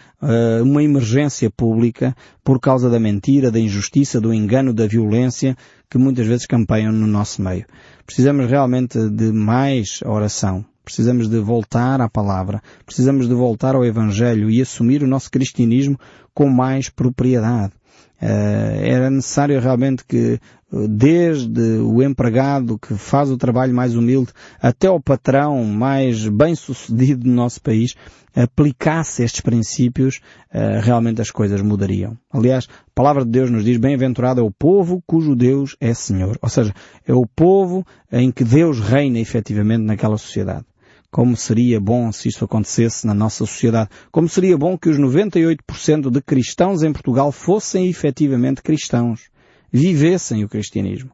uma 0.63 0.83
emergência 0.83 1.49
pública 1.49 2.15
por 2.43 2.59
causa 2.59 2.91
da 2.91 2.99
mentira, 2.99 3.49
da 3.49 3.59
injustiça, 3.59 4.21
do 4.21 4.31
engano, 4.31 4.71
da 4.71 4.85
violência 4.85 5.57
que 5.89 5.97
muitas 5.97 6.27
vezes 6.27 6.45
campeiam 6.45 6.91
no 6.91 7.07
nosso 7.07 7.41
meio. 7.41 7.65
Precisamos 8.05 8.47
realmente 8.47 9.09
de 9.09 9.31
mais 9.31 9.99
oração. 10.05 10.63
Precisamos 10.83 11.27
de 11.27 11.39
voltar 11.39 12.01
à 12.01 12.09
palavra. 12.09 12.61
Precisamos 12.85 13.27
de 13.27 13.33
voltar 13.33 13.75
ao 13.75 13.85
Evangelho 13.85 14.49
e 14.49 14.61
assumir 14.61 15.03
o 15.03 15.07
nosso 15.07 15.29
cristianismo 15.29 15.99
com 16.33 16.49
mais 16.49 16.89
propriedade. 16.89 17.73
Eh, 18.21 18.81
era 18.83 19.09
necessário 19.09 19.59
realmente 19.59 20.05
que 20.05 20.39
eh, 20.71 20.87
desde 20.87 21.79
o 21.79 22.03
empregado 22.03 22.77
que 22.77 22.93
faz 22.93 23.31
o 23.31 23.37
trabalho 23.37 23.73
mais 23.73 23.95
humilde 23.95 24.31
até 24.61 24.87
o 24.89 24.99
patrão 24.99 25.63
mais 25.63 26.27
bem 26.27 26.53
sucedido 26.53 27.23
do 27.23 27.31
nosso 27.31 27.59
país 27.59 27.95
aplicasse 28.35 29.23
estes 29.23 29.41
princípios, 29.41 30.21
eh, 30.53 30.79
realmente 30.79 31.19
as 31.19 31.31
coisas 31.31 31.61
mudariam. 31.61 32.15
Aliás, 32.31 32.67
a 32.69 32.91
palavra 32.93 33.25
de 33.25 33.31
Deus 33.31 33.49
nos 33.49 33.65
diz, 33.65 33.77
bem-aventurado 33.77 34.39
é 34.39 34.43
o 34.43 34.51
povo 34.51 35.03
cujo 35.05 35.35
Deus 35.35 35.75
é 35.81 35.93
Senhor. 35.93 36.37
Ou 36.41 36.47
seja, 36.47 36.73
é 37.05 37.13
o 37.13 37.25
povo 37.25 37.85
em 38.11 38.31
que 38.31 38.43
Deus 38.43 38.79
reina 38.79 39.19
efetivamente 39.19 39.83
naquela 39.83 40.17
sociedade. 40.17 40.65
Como 41.11 41.35
seria 41.35 41.79
bom 41.79 42.11
se 42.11 42.29
isto 42.29 42.45
acontecesse 42.45 43.05
na 43.05 43.13
nossa 43.13 43.45
sociedade. 43.45 43.89
Como 44.11 44.29
seria 44.29 44.57
bom 44.57 44.77
que 44.77 44.89
os 44.89 44.97
98% 44.97 46.09
de 46.09 46.21
cristãos 46.21 46.83
em 46.83 46.93
Portugal 46.93 47.31
fossem 47.31 47.89
efetivamente 47.89 48.63
cristãos. 48.63 49.29
Vivessem 49.71 50.43
o 50.43 50.49
cristianismo. 50.49 51.11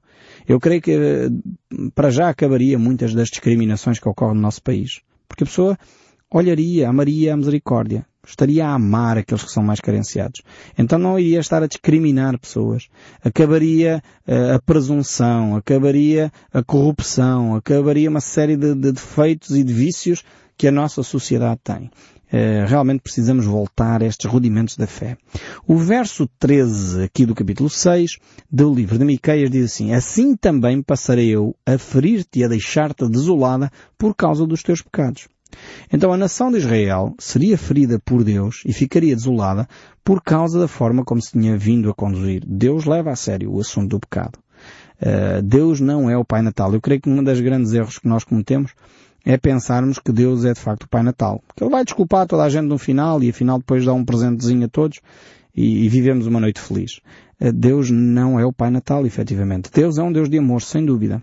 Eu 0.47 0.59
creio 0.59 0.81
que 0.81 0.91
eh, 0.91 1.29
para 1.95 2.11
já 2.11 2.29
acabaria 2.29 2.77
muitas 2.77 3.13
das 3.13 3.29
discriminações 3.29 3.99
que 3.99 4.07
ocorrem 4.07 4.35
no 4.35 4.41
nosso 4.41 4.61
país. 4.61 5.01
Porque 5.27 5.43
a 5.43 5.47
pessoa 5.47 5.77
olharia, 6.31 6.87
amaria 6.87 7.33
a 7.33 7.37
misericórdia 7.37 8.05
estaria 8.27 8.65
a 8.65 8.73
amar 8.73 9.17
aqueles 9.17 9.43
que 9.43 9.51
são 9.51 9.63
mais 9.63 9.79
carenciados. 9.79 10.41
Então 10.77 10.99
não 10.99 11.17
iria 11.17 11.39
estar 11.39 11.63
a 11.63 11.67
discriminar 11.67 12.37
pessoas. 12.37 12.87
Acabaria 13.23 14.01
uh, 14.27 14.55
a 14.55 14.59
presunção, 14.59 15.55
acabaria 15.55 16.31
a 16.53 16.63
corrupção, 16.63 17.55
acabaria 17.55 18.09
uma 18.09 18.21
série 18.21 18.55
de, 18.55 18.75
de 18.75 18.91
defeitos 18.91 19.51
e 19.51 19.63
de 19.63 19.73
vícios 19.73 20.23
que 20.57 20.67
a 20.67 20.71
nossa 20.71 21.03
sociedade 21.03 21.59
tem. 21.63 21.89
Uh, 22.27 22.67
realmente 22.67 22.99
precisamos 22.99 23.45
voltar 23.45 24.03
a 24.03 24.05
estes 24.05 24.29
rudimentos 24.29 24.75
da 24.75 24.85
fé. 24.85 25.17
O 25.65 25.77
verso 25.77 26.27
13 26.39 27.03
aqui 27.03 27.25
do 27.25 27.33
capítulo 27.33 27.69
6 27.69 28.17
do 28.51 28.73
livro 28.73 28.97
de 28.97 29.05
Miqueias 29.05 29.49
diz 29.49 29.71
assim, 29.71 29.93
Assim 29.93 30.35
também 30.35 30.81
passarei 30.81 31.29
eu 31.29 31.55
a 31.65 31.77
ferir-te 31.77 32.39
e 32.39 32.43
a 32.43 32.49
deixar-te 32.49 33.07
desolada 33.07 33.71
por 33.97 34.13
causa 34.13 34.45
dos 34.45 34.61
teus 34.61 34.81
pecados. 34.81 35.29
Então 35.91 36.11
a 36.11 36.17
nação 36.17 36.51
de 36.51 36.57
Israel 36.57 37.13
seria 37.19 37.57
ferida 37.57 37.99
por 37.99 38.23
Deus 38.23 38.63
e 38.65 38.73
ficaria 38.73 39.15
desolada 39.15 39.67
por 40.03 40.21
causa 40.21 40.59
da 40.59 40.67
forma 40.67 41.03
como 41.03 41.21
se 41.21 41.31
tinha 41.31 41.57
vindo 41.57 41.89
a 41.89 41.93
conduzir. 41.93 42.43
Deus 42.45 42.85
leva 42.85 43.11
a 43.11 43.15
sério 43.15 43.51
o 43.51 43.59
assunto 43.59 43.91
do 43.91 43.99
pecado. 43.99 44.39
Uh, 45.01 45.41
Deus 45.43 45.79
não 45.79 46.09
é 46.09 46.17
o 46.17 46.25
Pai 46.25 46.41
Natal. 46.41 46.73
Eu 46.73 46.81
creio 46.81 47.01
que 47.01 47.09
um 47.09 47.23
dos 47.23 47.39
grandes 47.39 47.73
erros 47.73 47.99
que 47.99 48.07
nós 48.07 48.23
cometemos 48.23 48.71
é 49.23 49.37
pensarmos 49.37 49.99
que 49.99 50.11
Deus 50.11 50.45
é 50.45 50.53
de 50.53 50.59
facto 50.59 50.83
o 50.83 50.89
Pai 50.89 51.03
Natal. 51.03 51.43
Que 51.55 51.63
Ele 51.63 51.71
vai 51.71 51.83
desculpar 51.83 52.25
toda 52.25 52.43
a 52.43 52.49
gente 52.49 52.67
no 52.67 52.77
final 52.77 53.21
e 53.21 53.29
afinal 53.29 53.59
depois 53.59 53.85
dá 53.85 53.93
um 53.93 54.03
presentezinho 54.03 54.65
a 54.65 54.69
todos 54.69 54.99
e, 55.55 55.85
e 55.85 55.89
vivemos 55.89 56.25
uma 56.25 56.39
noite 56.39 56.59
feliz. 56.59 56.99
Uh, 57.39 57.51
Deus 57.51 57.91
não 57.91 58.39
é 58.39 58.45
o 58.45 58.53
Pai 58.53 58.69
Natal, 58.71 59.05
efetivamente. 59.05 59.69
Deus 59.71 59.97
é 59.97 60.03
um 60.03 60.11
Deus 60.11 60.29
de 60.29 60.37
amor, 60.37 60.61
sem 60.61 60.85
dúvida. 60.85 61.21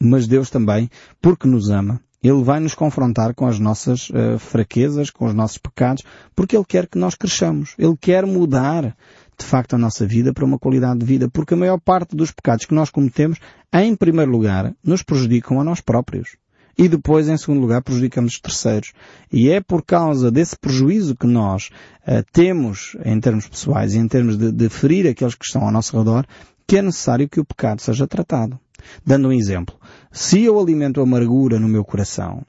Mas 0.00 0.26
Deus 0.26 0.50
também, 0.50 0.90
porque 1.20 1.48
nos 1.48 1.70
ama, 1.70 2.00
ele 2.24 2.42
vai 2.42 2.58
nos 2.58 2.74
confrontar 2.74 3.34
com 3.34 3.46
as 3.46 3.58
nossas 3.58 4.08
uh, 4.08 4.38
fraquezas, 4.38 5.10
com 5.10 5.26
os 5.26 5.34
nossos 5.34 5.58
pecados, 5.58 6.02
porque 6.34 6.56
Ele 6.56 6.64
quer 6.64 6.86
que 6.86 6.96
nós 6.96 7.14
cresçamos. 7.14 7.74
Ele 7.78 7.94
quer 8.00 8.24
mudar, 8.24 8.96
de 9.38 9.44
facto, 9.44 9.74
a 9.74 9.78
nossa 9.78 10.06
vida 10.06 10.32
para 10.32 10.44
uma 10.44 10.58
qualidade 10.58 11.00
de 11.00 11.04
vida, 11.04 11.28
porque 11.28 11.52
a 11.52 11.56
maior 11.56 11.78
parte 11.78 12.16
dos 12.16 12.32
pecados 12.32 12.64
que 12.64 12.72
nós 12.72 12.88
cometemos, 12.88 13.38
em 13.70 13.94
primeiro 13.94 14.30
lugar, 14.30 14.72
nos 14.82 15.02
prejudicam 15.02 15.60
a 15.60 15.64
nós 15.64 15.82
próprios. 15.82 16.36
E 16.78 16.88
depois, 16.88 17.28
em 17.28 17.36
segundo 17.36 17.60
lugar, 17.60 17.82
prejudicamos 17.82 18.32
os 18.32 18.40
terceiros. 18.40 18.94
E 19.30 19.50
é 19.50 19.60
por 19.60 19.84
causa 19.84 20.30
desse 20.30 20.56
prejuízo 20.56 21.14
que 21.14 21.26
nós 21.26 21.68
uh, 22.08 22.24
temos, 22.32 22.96
em 23.04 23.20
termos 23.20 23.46
pessoais 23.46 23.94
e 23.94 23.98
em 23.98 24.08
termos 24.08 24.38
de, 24.38 24.50
de 24.50 24.68
ferir 24.70 25.06
aqueles 25.06 25.34
que 25.34 25.44
estão 25.44 25.62
ao 25.62 25.70
nosso 25.70 25.96
redor, 25.96 26.24
que 26.66 26.78
é 26.78 26.82
necessário 26.82 27.28
que 27.28 27.38
o 27.38 27.44
pecado 27.44 27.82
seja 27.82 28.06
tratado. 28.06 28.58
Dando 29.04 29.28
um 29.28 29.32
exemplo, 29.32 29.74
se 30.10 30.42
eu 30.42 30.58
alimento 30.58 31.00
amargura 31.00 31.58
no 31.58 31.68
meu 31.68 31.84
coração, 31.84 32.42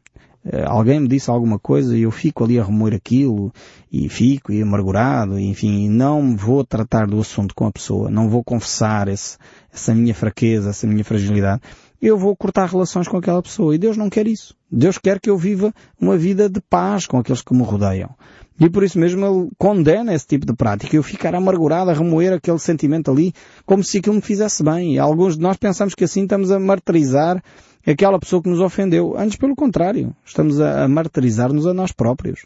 eh, 0.46 0.64
alguém 0.66 1.00
me 1.00 1.08
disse 1.08 1.30
alguma 1.30 1.58
coisa 1.58 1.98
e 1.98 2.04
eu 2.04 2.12
fico 2.12 2.44
ali 2.44 2.60
a 2.60 2.64
remoer 2.64 2.94
aquilo 2.94 3.52
e 3.92 4.08
fico 4.08 4.52
e 4.52 4.62
amargurado, 4.62 5.40
e, 5.40 5.46
enfim, 5.48 5.90
não 5.90 6.36
vou 6.38 6.64
tratar 6.64 7.08
do 7.08 7.20
assunto 7.20 7.56
com 7.56 7.66
a 7.66 7.72
pessoa, 7.72 8.10
não 8.10 8.30
vou 8.30 8.44
confessar 8.44 9.08
esse, 9.08 9.38
essa 9.74 9.96
minha 9.96 10.14
fraqueza, 10.14 10.70
essa 10.70 10.86
minha 10.86 11.04
fragilidade, 11.04 11.62
eu 12.02 12.18
vou 12.18 12.36
cortar 12.36 12.70
relações 12.70 13.08
com 13.08 13.18
aquela 13.18 13.42
pessoa. 13.42 13.74
E 13.74 13.80
Deus 13.80 13.98
não 13.98 14.10
quer 14.10 14.28
isso. 14.28 14.56
Deus 14.72 14.98
quer 14.98 15.20
que 15.20 15.30
eu 15.30 15.38
viva 15.38 15.74
uma 16.00 16.18
vida 16.18 16.50
de 16.50 16.62
paz 16.62 17.08
com 17.08 17.18
aqueles 17.18 17.42
que 17.42 17.54
me 17.54 17.64
rodeiam. 17.64 18.16
E 18.60 18.70
por 18.70 18.84
isso 18.84 18.98
mesmo 18.98 19.26
ele 19.26 19.50
condena 19.58 20.14
esse 20.14 20.26
tipo 20.26 20.46
de 20.46 20.54
prática. 20.54 20.96
Eu 20.96 21.04
ficar 21.04 21.36
amargurado 21.36 21.90
a 21.90 21.94
remoer 21.94 22.34
aquele 22.34 22.60
sentimento 22.60 23.12
ali 23.12 23.34
como 23.66 23.84
se 23.84 23.98
aquilo 23.98 24.16
me 24.16 24.22
fizesse 24.22 24.64
bem. 24.64 24.96
E 24.96 25.00
alguns 25.00 25.36
de 25.36 25.42
nós 25.42 25.58
pensamos 25.58 25.94
que 25.94 26.06
assim 26.06 26.24
estamos 26.24 26.52
a 26.52 26.60
martirizar 26.60 27.44
aquela 27.86 28.18
pessoa 28.18 28.42
que 28.42 28.50
nos 28.50 28.62
ofendeu. 28.62 29.18
Antes 29.18 29.38
pelo 29.38 29.56
contrário. 29.56 30.16
Estamos 30.26 30.62
a, 30.62 30.86
a 30.86 30.88
martirizar-nos 30.88 31.68
a 31.68 31.74
nós 31.74 31.92
próprios. 31.92 32.46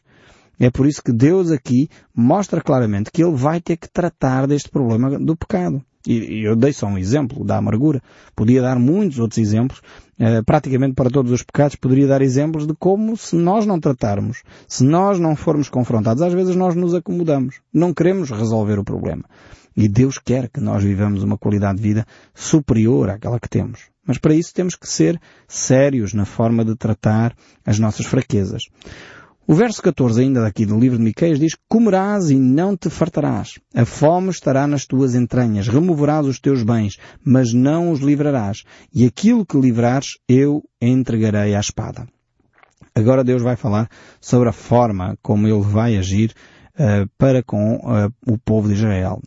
É 0.60 0.70
por 0.70 0.88
isso 0.88 1.01
que 1.01 1.13
Deus 1.13 1.51
aqui 1.51 1.89
mostra 2.13 2.60
claramente 2.60 3.12
que 3.12 3.24
Ele 3.24 3.36
vai 3.36 3.62
ter 3.62 3.78
que 3.78 3.88
tratar 3.88 4.48
deste 4.48 4.70
problema 4.70 5.18
do 5.18 5.36
pecado. 5.38 5.82
E, 6.10 6.44
eu 6.44 6.56
dei 6.56 6.74
só 6.74 6.88
um 6.88 6.98
exemplo 6.98 7.46
da 7.46 7.58
amargura. 7.58 8.01
Podia 8.36 8.62
dar 8.62 8.80
muitos 8.80 9.20
outros 9.20 9.38
exemplos. 9.38 9.80
Uh, 10.20 10.44
praticamente 10.44 10.96
para 10.96 11.10
todos 11.10 11.32
os 11.32 11.44
pecados 11.44 11.78
poderia 11.78 12.08
dar 12.08 12.22
exemplos 12.22 12.68
de 12.68 12.74
como 12.74 13.16
se 13.16 13.38
nós 13.38 13.66
não 13.66 13.80
tratarmos, 13.80 14.44
se 14.68 14.84
nós 14.84 15.18
não 15.18 15.34
formos 15.34 15.70
confrontados, 15.70 16.22
às 16.22 16.34
vezes 16.34 16.58
nós 16.58 16.75
nos 16.75 16.94
acomodamos. 16.94 17.62
Não 17.74 17.94
queremos 17.94 18.30
resolver 18.30 18.78
o 18.80 18.84
problema. 18.84 19.24
E 19.78 19.88
Deus 19.88 20.18
quer 20.18 20.50
que 20.50 20.60
nós 20.60 20.84
vivamos 20.84 21.24
uma 21.24 21.38
qualidade 21.38 21.78
de 21.78 21.84
vida 21.84 22.06
superior 22.34 23.10
àquela 23.10 23.39
que 23.39 23.48
temos. 23.48 23.80
Mas 24.06 24.18
para 24.18 24.34
isso 24.34 24.54
temos 24.54 24.75
que 24.75 24.89
ser 24.89 25.22
sérios 25.48 26.13
na 26.13 26.25
forma 26.25 26.66
de 26.66 26.75
tratar 26.75 27.34
as 27.66 27.80
nossas 27.80 28.06
fraquezas. 28.06 28.63
O 29.50 29.56
verso 29.56 29.82
14 29.82 30.22
ainda 30.22 30.44
daqui 30.44 30.63
do 30.63 30.79
livro 30.79 31.00
de 31.00 31.03
Miqueias 31.03 31.39
diz 31.39 31.58
Comerás 31.68 32.29
e 32.29 32.36
não 32.36 32.77
te 32.77 32.88
fartarás. 32.88 33.58
A 33.74 33.84
fome 33.84 34.29
estará 34.29 34.68
nas 34.68 34.86
tuas 34.86 35.15
entranhas. 35.15 35.68
Removerás 35.68 36.27
os 36.27 36.39
teus 36.39 36.62
bens, 36.62 37.00
mas 37.25 37.51
não 37.51 37.91
os 37.91 38.00
livrarás. 38.00 38.63
E 38.94 39.08
aquilo 39.08 39.44
que 39.44 39.60
livrares, 39.60 40.20
eu 40.27 40.62
entregarei 40.79 41.56
à 41.56 41.60
espada. 41.60 42.08
Agora 42.94 43.24
Deus 43.24 43.41
vai 43.41 43.56
falar 43.56 43.89
sobre 44.22 44.50
a 44.50 44.53
forma 44.53 45.18
como 45.20 45.48
Ele 45.48 45.63
vai 45.63 45.98
agir 45.98 46.32
uh, 46.75 47.10
para 47.18 47.41
com 47.41 47.77
uh, 47.77 48.13
o 48.27 48.38
povo 48.38 48.68
de 48.68 48.75
Israel. 48.75 49.20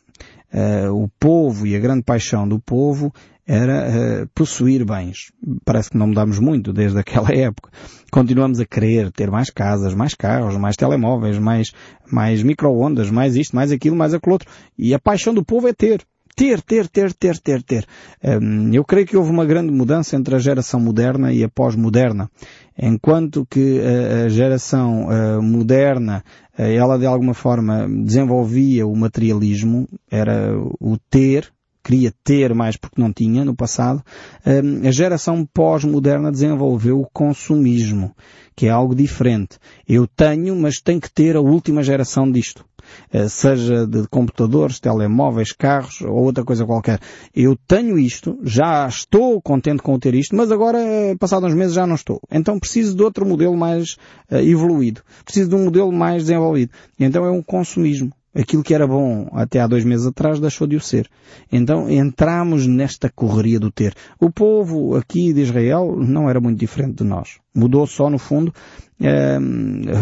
Uh, 0.55 1.03
o 1.03 1.09
povo 1.19 1.67
e 1.67 1.75
a 1.75 1.81
grande 1.81 2.05
paixão 2.05 2.47
do 2.47 2.61
povo 2.61 3.13
era 3.47 3.89
uh, 3.89 4.29
possuir 4.35 4.85
bens. 4.85 5.33
Parece 5.65 5.91
que 5.91 5.99
não 5.99 6.07
mudamos 6.07 6.39
muito 6.39 6.73
desde 6.73 6.99
aquela 6.99 7.31
época. 7.35 7.71
Continuamos 8.11 8.61
a 8.61 8.67
querer 8.67 9.11
ter 9.11 9.31
mais 9.31 9.51
casas, 9.51 9.95
mais 9.95 10.15
carros, 10.15 10.57
mais 10.57 10.77
telemóveis, 10.77 11.39
mais, 11.39 11.73
mais 12.11 12.43
micro-ondas, 12.43 13.11
mais 13.11 13.37
isto, 13.37 13.57
mais 13.57 13.73
aquilo, 13.73 13.97
mais 13.97 14.15
aquilo 14.15 14.35
outro. 14.35 14.49
E 14.79 14.95
a 14.95 14.99
paixão 14.99 15.35
do 15.35 15.45
povo 15.45 15.69
é 15.69 15.73
ter. 15.73 16.05
Ter, 16.35 16.63
ter, 16.63 16.89
ter, 16.89 17.13
ter, 17.13 17.39
ter, 17.39 17.63
ter. 17.63 17.87
Um, 18.25 18.73
eu 18.73 18.83
creio 18.85 19.07
que 19.07 19.17
houve 19.17 19.31
uma 19.31 19.45
grande 19.45 19.71
mudança 19.71 20.17
entre 20.17 20.35
a 20.35 20.39
geração 20.39 20.81
moderna 20.81 21.31
e 21.31 21.45
a 21.45 21.49
pós-moderna. 21.49 22.31
Enquanto 22.79 23.47
que 23.51 23.81
a, 23.81 24.25
a 24.25 24.29
geração 24.31 25.09
uh, 25.09 25.43
moderna, 25.43 26.25
uh, 26.59 26.63
ela 26.63 26.99
de 26.99 27.05
alguma 27.05 27.35
forma 27.35 27.87
desenvolvia 27.87 28.87
o 28.87 28.97
materialismo, 28.97 29.87
era 30.11 30.57
o 30.81 30.97
ter, 31.11 31.53
queria 31.83 32.13
ter 32.25 32.55
mais 32.55 32.77
porque 32.77 33.01
não 33.01 33.13
tinha 33.13 33.45
no 33.45 33.55
passado, 33.55 34.03
hum, 34.47 34.87
a 34.87 34.91
geração 34.91 35.47
pós-moderna 35.53 36.31
desenvolveu 36.31 37.01
o 37.01 37.09
consumismo, 37.13 38.15
que 38.57 38.67
é 38.67 38.71
algo 38.71 38.95
diferente. 38.95 39.59
Eu 39.89 40.07
tenho, 40.07 40.55
mas 40.57 40.81
tenho 40.81 41.01
que 41.01 41.13
ter 41.13 41.37
a 41.37 41.41
última 41.41 41.83
geração 41.83 42.31
disto. 42.31 42.65
Eh, 43.13 43.29
seja 43.29 43.87
de 43.87 44.07
computadores, 44.09 44.81
telemóveis, 44.81 45.53
carros 45.53 46.01
ou 46.03 46.25
outra 46.25 46.45
coisa 46.45 46.67
qualquer. 46.67 46.99
Eu 47.35 47.57
tenho 47.57 47.99
isto, 47.99 48.39
já 48.43 48.87
estou 48.87 49.41
contente 49.41 49.83
com 49.83 49.99
ter 49.99 50.15
isto, 50.15 50.35
mas 50.35 50.51
agora, 50.51 50.79
passados 51.19 51.51
uns 51.51 51.57
meses, 51.57 51.75
já 51.75 51.87
não 51.87 51.95
estou. 51.95 52.21
Então 52.31 52.59
preciso 52.59 52.97
de 52.97 53.03
outro 53.03 53.27
modelo 53.27 53.57
mais 53.57 53.97
uh, 54.31 54.37
evoluído. 54.37 55.03
Preciso 55.25 55.51
de 55.51 55.55
um 55.55 55.65
modelo 55.65 55.93
mais 55.93 56.23
desenvolvido. 56.25 56.73
Então 56.99 57.25
é 57.25 57.31
um 57.31 57.43
consumismo. 57.43 58.13
Aquilo 58.35 58.63
que 58.63 58.75
era 58.75 58.87
bom 58.87 59.29
até 59.33 59.61
há 59.61 59.67
dois 59.67 59.85
meses 59.85 60.07
atrás 60.07 60.41
deixou 60.41 60.67
de 60.67 60.77
o 60.77 60.81
ser. 60.81 61.09
Então 61.51 61.91
entramos 61.91 62.67
nesta 62.67 63.11
correria 63.11 63.61
do 63.61 63.71
ter. 63.71 63.95
O 64.19 64.31
povo 64.31 64.97
aqui 64.97 65.35
de 65.35 65.43
Israel 65.43 65.97
não 65.99 66.31
era 66.31 66.41
muito 66.41 66.59
diferente 66.59 66.97
de 66.97 67.05
nós. 67.05 67.39
Mudou 67.55 67.87
só 67.87 68.09
no 68.09 68.19
fundo 68.19 68.53
eh, 68.99 69.39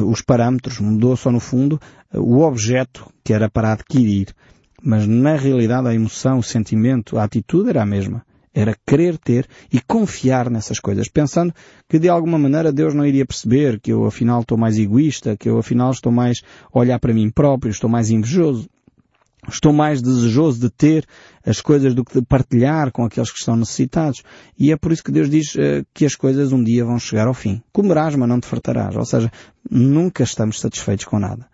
os 0.07 0.23
parâmetros, 0.23 0.79
mudou 0.79 1.17
só 1.17 1.33
no 1.33 1.41
fundo 1.41 1.81
o 2.15 2.43
objeto 2.43 3.13
que 3.25 3.33
era 3.33 3.51
para 3.51 3.73
adquirir. 3.73 4.29
Mas 4.83 5.07
na 5.07 5.35
realidade 5.35 5.89
a 5.89 5.95
emoção, 5.95 6.39
o 6.39 6.43
sentimento, 6.43 7.19
a 7.19 7.25
atitude 7.25 7.71
era 7.71 7.83
a 7.83 7.87
mesma. 7.87 8.25
Era 8.52 8.76
querer 8.87 9.16
ter 9.16 9.47
e 9.73 9.80
confiar 9.80 10.50
nessas 10.50 10.80
coisas, 10.80 11.09
pensando 11.09 11.54
que 11.88 11.99
de 11.99 12.09
alguma 12.09 12.38
maneira 12.38 12.73
Deus 12.73 12.95
não 12.95 13.07
iria 13.07 13.25
perceber 13.25 13.78
que 13.78 13.92
eu 13.92 14.04
afinal 14.04 14.40
estou 14.40 14.59
mais 14.59 14.78
egoísta, 14.78 15.37
que 15.37 15.49
eu 15.49 15.59
afinal 15.59 15.90
estou 15.92 16.11
mais 16.11 16.42
a 16.73 16.78
olhar 16.78 16.99
para 16.99 17.14
mim 17.14 17.30
próprio, 17.30 17.71
estou 17.71 17.88
mais 17.88 18.11
invejoso. 18.11 18.69
Estou 19.49 19.73
mais 19.73 20.02
desejoso 20.02 20.61
de 20.61 20.69
ter 20.69 21.07
as 21.47 21.61
coisas 21.62 21.95
do 21.95 22.04
que 22.04 22.21
de 22.21 22.26
partilhar 22.26 22.92
com 22.92 23.04
aqueles 23.04 23.30
que 23.30 23.38
estão 23.38 23.57
necessitados. 23.57 24.23
E 24.59 24.71
é 24.71 24.76
por 24.76 24.92
isso 24.92 25.02
que 25.02 25.11
Deus 25.11 25.30
diz 25.30 25.54
uh, 25.54 25.85
que 25.95 26.04
as 26.04 26.14
coisas 26.14 26.52
um 26.52 26.62
dia 26.62 26.85
vão 26.85 26.99
chegar 26.99 27.26
ao 27.26 27.33
fim. 27.33 27.62
Comerás, 27.73 28.14
mas 28.14 28.28
não 28.28 28.38
te 28.38 28.47
fartarás. 28.47 28.95
Ou 28.97 29.04
seja, 29.04 29.33
nunca 29.71 30.23
estamos 30.25 30.61
satisfeitos 30.61 31.07
com 31.07 31.19
nada. 31.19 31.49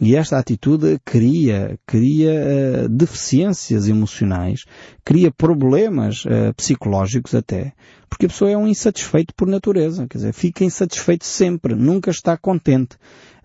E 0.00 0.14
esta 0.14 0.38
atitude 0.38 1.00
cria, 1.04 1.76
cria 1.84 2.30
uh, 2.30 2.88
deficiências 2.88 3.88
emocionais, 3.88 4.64
cria 5.04 5.32
problemas 5.32 6.24
uh, 6.24 6.54
psicológicos 6.56 7.34
até, 7.34 7.72
porque 8.08 8.26
a 8.26 8.28
pessoa 8.28 8.50
é 8.50 8.56
um 8.56 8.68
insatisfeito 8.68 9.34
por 9.34 9.48
natureza, 9.48 10.06
quer 10.06 10.18
dizer, 10.18 10.32
fica 10.32 10.62
insatisfeito 10.62 11.24
sempre, 11.24 11.74
nunca 11.74 12.12
está 12.12 12.36
contente. 12.36 12.96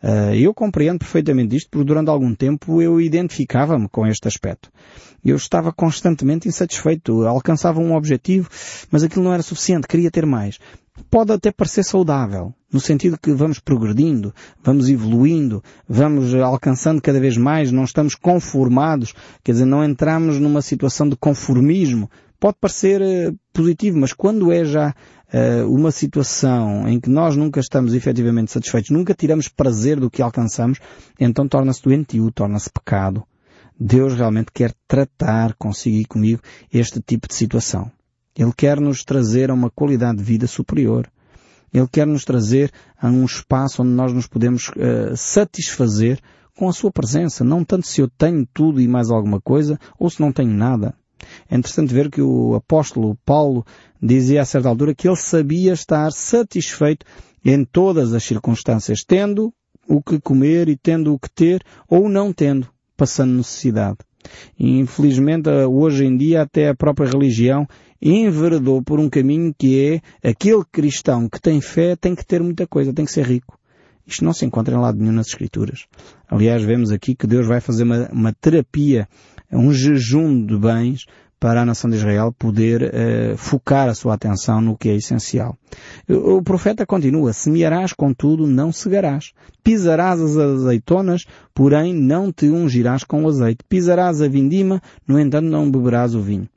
Uh, 0.04 0.36
eu 0.36 0.54
compreendo 0.54 1.00
perfeitamente 1.00 1.56
isto, 1.56 1.70
porque 1.72 1.88
durante 1.88 2.10
algum 2.10 2.36
tempo 2.36 2.82
eu 2.82 3.02
identificava-me 3.02 3.89
com 3.89 4.06
este 4.06 4.28
aspecto. 4.28 4.70
Eu 5.26 5.38
estava 5.38 5.72
constantemente 5.72 6.48
insatisfeito, 6.48 7.26
alcançava 7.26 7.80
um 7.80 7.96
objetivo, 7.96 8.48
mas 8.92 9.02
aquilo 9.02 9.24
não 9.24 9.34
era 9.34 9.42
suficiente, 9.42 9.88
queria 9.88 10.12
ter 10.12 10.26
mais 10.26 10.60
pode 11.10 11.32
até 11.32 11.52
parecer 11.52 11.84
saudável, 11.84 12.54
no 12.72 12.80
sentido 12.80 13.18
que 13.18 13.32
vamos 13.34 13.60
progredindo, 13.60 14.34
vamos 14.64 14.90
evoluindo, 14.90 15.64
vamos 15.88 16.34
alcançando 16.36 17.02
cada 17.02 17.20
vez 17.20 17.38
mais, 17.38 17.72
não 17.72 17.84
estamos 17.84 18.16
conformados, 18.16 19.14
quer 19.44 19.54
dizer, 19.54 19.66
não 19.66 19.84
entramos 19.84 20.40
numa 20.40 20.62
situação 20.62 21.08
de 21.08 21.16
conformismo. 21.16 22.10
Pode 22.40 22.58
parecer 22.60 23.02
uh, 23.02 23.38
positivo, 23.54 23.98
mas 23.98 24.12
quando 24.12 24.52
é 24.52 24.66
já 24.66 24.90
uh, 24.90 25.74
uma 25.74 25.92
situação 25.92 26.88
em 26.88 27.00
que 27.00 27.10
nós 27.10 27.36
nunca 27.38 27.60
estamos 27.60 27.94
efetivamente 27.94 28.52
satisfeitos, 28.52 28.90
nunca 28.90 29.14
tiramos 29.14 29.48
prazer 29.48 30.00
do 30.00 30.10
que 30.10 30.22
alcançamos, 30.22 30.80
então 31.20 31.48
torna-se 31.48 31.82
doentio, 31.82 32.30
torna-se 32.32 32.70
pecado. 32.70 33.24
Deus 33.80 34.14
realmente 34.14 34.52
quer 34.54 34.74
tratar 34.88 35.56
consigo 35.56 35.98
e 35.98 36.06
comigo 36.06 36.42
este 36.72 37.02
tipo 37.02 37.28
de 37.28 37.34
situação. 37.34 37.92
Ele 38.38 38.54
quer 38.56 38.80
nos 38.80 39.04
trazer 39.04 39.50
a 39.50 39.54
uma 39.54 39.69
qualidade 39.69 40.17
de 40.17 40.24
vida 40.24 40.48
superior. 40.48 41.10
Ele 41.74 41.88
quer 41.91 42.06
nos 42.06 42.24
trazer 42.24 42.72
a 43.00 43.08
um 43.08 43.26
espaço 43.26 43.82
onde 43.82 43.91
nós 43.91 44.13
nos 44.13 44.28
podemos 44.28 44.69
uh, 44.69 45.15
satisfazer 45.15 46.19
com 46.56 46.69
a 46.69 46.74
sua 46.74 46.91
presença, 46.91 47.43
não 47.43 47.63
tanto 47.63 47.88
se 47.88 48.02
eu 48.02 48.08
tenho 48.08 48.48
tudo 48.54 48.80
e 48.80 48.88
mais 48.88 49.10
alguma 49.10 49.41
coisa, 49.41 49.80
ou 49.98 50.10
se 50.10 50.22
não 50.22 50.32
tenho 50.32 50.52
nada. 50.52 50.93
É 51.50 51.56
interessante 51.56 51.93
ver 51.93 52.12
que 52.12 52.22
o 52.22 52.54
apóstolo 52.54 53.17
Paulo 53.26 53.65
dizia 54.02 54.41
a 54.41 54.46
certa 54.46 54.69
altura 54.69 54.93
que 54.93 55.08
ele 55.08 55.15
sabia 55.15 55.74
estar 55.74 56.12
satisfeito 56.12 57.06
em 57.43 57.65
todas 57.65 58.13
as 58.13 58.24
circunstâncias, 58.24 59.04
tendo 59.04 59.54
o 59.88 60.02
que 60.02 60.19
comer 60.19 60.69
e 60.69 60.78
tendo 60.78 61.13
o 61.13 61.19
que 61.19 61.30
ter, 61.30 61.63
ou 61.89 62.08
não 62.08 62.32
tendo, 62.32 62.67
passando 62.96 63.34
necessidade. 63.34 63.98
Infelizmente 64.58 65.50
hoje 65.50 66.06
em 66.06 66.15
dia 66.15 66.43
até 66.43 66.69
a 66.69 66.76
própria 66.76 67.10
religião 67.10 67.67
enveredou 68.04 68.82
por 68.82 69.00
um 69.00 69.10
caminho 69.10 69.56
que 69.58 70.02
é 70.22 70.30
aquele 70.30 70.63
cristão 70.70 71.30
que 71.30 71.39
tem 71.39 71.62
fé 71.62 71.96
tem 71.96 72.13
que 72.13 72.26
ter 72.26 72.44
muita 72.44 72.68
coisa, 72.68 72.94
tem 72.94 73.06
que 73.06 73.12
ser 73.12 73.26
rico. 73.26 73.58
Isto 74.06 74.26
não 74.26 74.34
se 74.34 74.46
encontra 74.46 74.76
em 74.76 74.80
lado 74.80 75.00
nenhum 75.00 75.13
nas 75.13 75.28
Escrituras. 75.28 75.86
Aliás, 76.28 76.62
vemos 76.62 76.92
aqui 76.92 77.16
que 77.16 77.26
Deus 77.26 77.48
vai 77.48 77.62
fazer 77.62 77.84
uma, 77.84 78.10
uma 78.12 78.34
terapia, 78.34 79.08
um 79.50 79.72
jejum 79.72 80.46
de 80.46 80.58
bens 80.58 81.06
para 81.39 81.62
a 81.62 81.66
nação 81.66 81.89
de 81.89 81.98
Israel 81.98 82.34
poder 82.38 82.84
uh, 82.84 83.38
focar 83.38 83.89
a 83.89 83.94
sua 83.94 84.13
atenção 84.13 84.62
no 84.62 84.78
que 84.78 84.89
é 84.89 84.96
essencial. 84.96 85.58
O, 86.08 86.42
profeta 86.42 86.86
continua, 86.86 87.34
semearás 87.34 87.92
contudo, 87.92 88.48
não 88.48 88.72
cegarás. 88.72 89.32
Pisarás 89.62 90.22
as 90.22 90.38
azeitonas, 90.38 91.26
porém 91.54 91.94
não 91.94 92.32
te 92.32 92.50
ungirás 92.50 93.04
com 93.04 93.24
o 93.24 93.28
azeite. 93.28 93.63
Pisarás 93.68 94.22
a 94.22 94.28
vindima, 94.28 94.82
no 95.08 95.20
entanto 95.20 95.48
não 95.48 95.70
beberás 95.70 96.16
o 96.16 96.22
vinho 96.22 96.48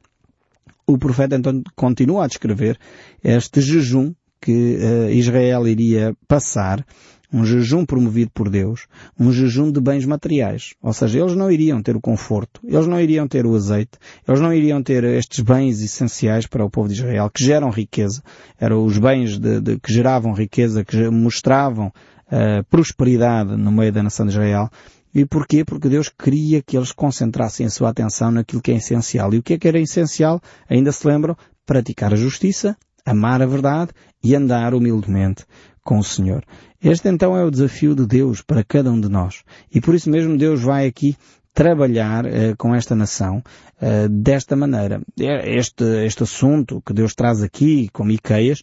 o 0.87 0.97
profeta 0.97 1.37
então 1.37 1.63
continua 1.75 2.25
a 2.25 2.29
descrever 2.29 2.79
este 3.23 3.61
jejum 3.61 4.15
que 4.41 4.77
uh, 4.77 5.11
Israel 5.11 5.67
iria 5.67 6.15
passar, 6.29 6.85
um 7.33 7.45
jejum 7.45 7.85
promovido 7.85 8.31
por 8.33 8.49
Deus, 8.49 8.87
um 9.19 9.33
jejum 9.33 9.73
de 9.73 9.81
bens 9.81 10.05
materiais. 10.07 10.75
Ou 10.81 10.93
seja, 10.93 11.19
eles 11.19 11.35
não 11.35 11.51
iriam 11.51 11.83
ter 11.83 11.97
o 11.97 12.01
conforto, 12.01 12.61
eles 12.65 12.87
não 12.87 13.01
iriam 13.01 13.27
ter 13.27 13.45
o 13.45 13.55
azeite, 13.55 13.99
eles 14.27 14.41
não 14.41 14.53
iriam 14.53 14.83
ter 14.83 15.03
estes 15.05 15.41
bens 15.41 15.83
essenciais 15.83 16.47
para 16.47 16.65
o 16.65 16.71
povo 16.71 16.89
de 16.89 16.95
Israel, 16.95 17.29
que 17.29 17.43
geram 17.43 17.71
riqueza. 17.71 18.23
Eram 18.61 18.85
os 18.85 18.97
bens 18.99 19.39
de, 19.39 19.61
de, 19.61 19.79
que 19.79 19.93
geravam 19.93 20.33
riqueza, 20.33 20.85
que 20.85 21.11
mostravam 21.11 21.89
uh, 21.89 22.65
prosperidade 22.71 23.57
no 23.57 23.73
meio 23.73 23.93
da 23.93 24.03
nação 24.03 24.25
de 24.25 24.33
Israel. 24.33 24.71
E 25.17 25.25
porquê? 25.25 25.65
Porque 25.65 25.89
Deus 25.89 26.11
queria 26.11 26.61
que 26.61 26.77
eles 26.77 26.93
concentrassem 26.93 27.65
a 27.65 27.71
sua 27.71 27.89
atenção 27.89 28.31
naquilo 28.31 28.61
que 28.61 28.71
é 28.71 28.75
essencial. 28.75 29.33
E 29.33 29.39
o 29.39 29.43
que 29.43 29.55
é 29.55 29.59
que 29.59 29.67
era 29.67 29.81
essencial? 29.81 30.43
Ainda 30.69 30.93
se 30.93 31.09
lembram? 31.09 31.35
Praticar 31.65 32.13
a 32.13 32.17
justiça, 32.17 32.77
amar 33.03 33.41
a 33.41 33.47
verdade 33.47 33.93
e 34.23 34.37
andar 34.37 34.75
humildemente 34.75 35.47
com 35.83 35.99
o 35.99 36.05
Senhor. 36.05 36.45
Este 36.83 37.09
então 37.09 37.35
é 37.35 37.43
o 37.43 37.51
desafio 37.51 37.95
de 37.95 38.07
Deus 38.07 38.43
para 38.43 38.63
cada 38.63 38.93
um 38.93 39.01
de 39.01 39.09
nós. 39.09 39.43
E 39.75 39.81
por 39.81 39.95
isso 39.95 40.11
mesmo 40.11 40.37
Deus 40.37 40.61
vai 40.61 40.87
aqui 40.87 41.17
trabalhar 41.55 42.27
uh, 42.27 42.55
com 42.59 42.75
esta 42.75 42.95
nação 42.95 43.43
uh, 43.81 44.09
desta 44.11 44.55
maneira. 44.55 45.01
Este, 45.19 46.05
este 46.05 46.25
assunto 46.25 46.83
que 46.85 46.93
Deus 46.93 47.15
traz 47.15 47.43
aqui 47.43 47.89
com 47.91 48.05
Miqueias 48.05 48.61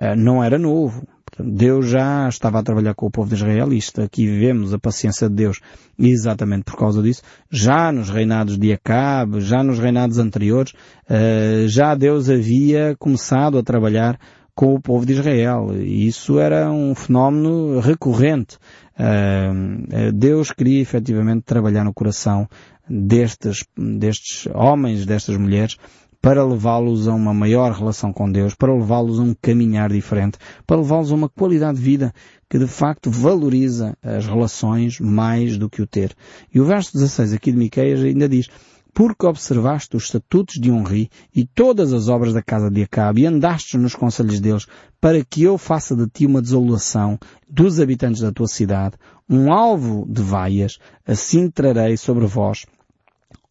uh, 0.00 0.14
não 0.16 0.44
era 0.44 0.60
novo 0.60 1.08
Deus 1.38 1.88
já 1.88 2.28
estava 2.28 2.58
a 2.58 2.62
trabalhar 2.62 2.94
com 2.94 3.06
o 3.06 3.10
povo 3.10 3.28
de 3.28 3.34
Israel 3.34 3.72
e 3.72 3.78
isto 3.78 4.00
aqui 4.00 4.26
vemos 4.26 4.72
a 4.72 4.78
paciência 4.78 5.28
de 5.28 5.34
Deus 5.34 5.60
exatamente 5.98 6.64
por 6.64 6.76
causa 6.76 7.02
disso. 7.02 7.22
Já 7.50 7.92
nos 7.92 8.10
reinados 8.10 8.58
de 8.58 8.72
Acabe, 8.72 9.40
já 9.40 9.62
nos 9.62 9.78
reinados 9.78 10.18
anteriores, 10.18 10.72
eh, 11.08 11.64
já 11.68 11.94
Deus 11.94 12.28
havia 12.28 12.96
começado 12.98 13.58
a 13.58 13.62
trabalhar 13.62 14.18
com 14.54 14.74
o 14.74 14.80
povo 14.80 15.06
de 15.06 15.12
Israel. 15.12 15.68
E 15.76 16.06
isso 16.06 16.38
era 16.38 16.70
um 16.70 16.94
fenómeno 16.94 17.78
recorrente. 17.78 18.58
Eh, 18.98 20.10
Deus 20.12 20.50
queria 20.50 20.82
efetivamente 20.82 21.42
trabalhar 21.42 21.84
no 21.84 21.94
coração 21.94 22.48
destes, 22.88 23.64
destes 23.76 24.48
homens, 24.52 25.06
destas 25.06 25.36
mulheres, 25.36 25.76
para 26.20 26.44
levá-los 26.44 27.06
a 27.06 27.14
uma 27.14 27.32
maior 27.32 27.72
relação 27.72 28.12
com 28.12 28.30
Deus, 28.30 28.54
para 28.54 28.74
levá-los 28.74 29.20
a 29.20 29.22
um 29.22 29.34
caminhar 29.40 29.90
diferente, 29.90 30.38
para 30.66 30.76
levá-los 30.76 31.12
a 31.12 31.14
uma 31.14 31.28
qualidade 31.28 31.78
de 31.78 31.84
vida 31.84 32.12
que 32.50 32.58
de 32.58 32.66
facto 32.66 33.10
valoriza 33.10 33.96
as 34.02 34.26
relações 34.26 34.98
mais 34.98 35.56
do 35.56 35.70
que 35.70 35.82
o 35.82 35.86
ter. 35.86 36.14
E 36.52 36.60
o 36.60 36.64
verso 36.64 36.92
16 36.92 37.32
aqui 37.32 37.52
de 37.52 37.58
Miqueias 37.58 38.02
ainda 38.02 38.28
diz, 38.28 38.48
porque 38.92 39.26
observaste 39.26 39.96
os 39.96 40.04
estatutos 40.04 40.56
de 40.56 40.72
um 40.72 40.82
rei 40.82 41.08
e 41.32 41.46
todas 41.46 41.92
as 41.92 42.08
obras 42.08 42.32
da 42.32 42.42
casa 42.42 42.68
de 42.68 42.82
Acabe 42.82 43.22
e 43.22 43.26
andaste 43.26 43.78
nos 43.78 43.94
conselhos 43.94 44.40
deles 44.40 44.66
para 45.00 45.24
que 45.24 45.42
eu 45.44 45.56
faça 45.56 45.94
de 45.94 46.08
ti 46.08 46.26
uma 46.26 46.42
desolação 46.42 47.16
dos 47.48 47.78
habitantes 47.78 48.22
da 48.22 48.32
tua 48.32 48.48
cidade, 48.48 48.96
um 49.30 49.52
alvo 49.52 50.04
de 50.08 50.20
vaias, 50.20 50.78
assim 51.06 51.48
trarei 51.48 51.96
sobre 51.96 52.26
vós 52.26 52.66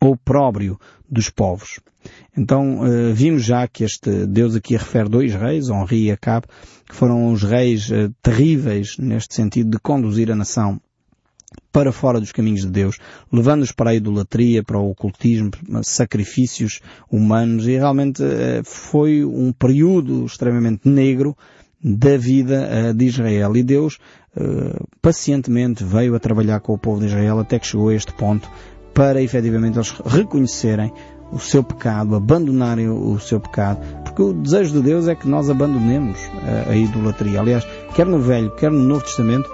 o 0.02 0.18
próprio 0.18 0.78
dos 1.10 1.30
povos. 1.30 1.80
Então 2.38 2.82
uh, 2.82 3.14
vimos 3.14 3.44
já 3.44 3.68
que 3.68 3.84
este 3.84 4.26
Deus 4.26 4.56
aqui 4.56 4.76
refere 4.76 5.10
dois 5.10 5.34
reis, 5.34 5.70
Honri 5.70 6.06
e 6.06 6.12
Acabe, 6.12 6.48
que 6.88 6.96
foram 6.96 7.32
os 7.32 7.44
reis 7.44 7.90
uh, 7.90 8.14
terríveis 8.22 8.98
neste 8.98 9.34
sentido 9.34 9.72
de 9.72 9.80
conduzir 9.80 10.32
a 10.32 10.36
nação 10.36 10.80
para 11.72 11.92
fora 11.92 12.20
dos 12.20 12.32
caminhos 12.32 12.62
de 12.62 12.70
Deus, 12.70 12.98
levando-os 13.32 13.72
para 13.72 13.92
a 13.92 13.96
idolatria, 13.96 14.64
para 14.64 14.78
o 14.78 14.92
ocultismo, 14.92 15.52
sacrifícios 15.82 16.82
humanos 17.10 17.68
e 17.68 17.72
realmente 17.72 18.22
uh, 18.22 18.64
foi 18.64 19.24
um 19.24 19.52
período 19.52 20.26
extremamente 20.26 20.88
negro 20.88 21.36
da 21.82 22.18
vida 22.18 22.92
de 22.92 23.06
Israel 23.06 23.56
e 23.56 23.62
Deus 23.62 24.00
pacientemente 25.00 25.84
veio 25.84 26.16
a 26.16 26.20
trabalhar 26.20 26.60
com 26.60 26.74
o 26.74 26.78
povo 26.78 27.00
de 27.00 27.06
Israel 27.06 27.38
até 27.38 27.60
que 27.60 27.68
chegou 27.68 27.90
a 27.90 27.94
este 27.94 28.12
ponto 28.14 28.50
para 28.98 29.22
efetivamente 29.22 29.78
eles 29.78 29.94
reconhecerem 30.08 30.92
o 31.32 31.38
seu 31.38 31.62
pecado, 31.62 32.16
abandonarem 32.16 32.90
o 32.90 33.20
seu 33.20 33.40
pecado, 33.40 33.80
porque 34.04 34.24
o 34.24 34.34
desejo 34.34 34.74
de 34.74 34.82
Deus 34.82 35.08
é 35.08 35.14
que 35.14 35.28
nós 35.28 35.52
abandonemos 35.52 36.18
a, 36.68 36.72
a 36.72 36.76
idolatria. 36.76 37.40
Aliás, 37.40 37.64
quer 37.94 38.08
no 38.08 38.18
Velho, 38.18 38.50
quer 38.56 38.72
no 38.72 38.80
Novo 38.80 39.04
Testamento, 39.04 39.48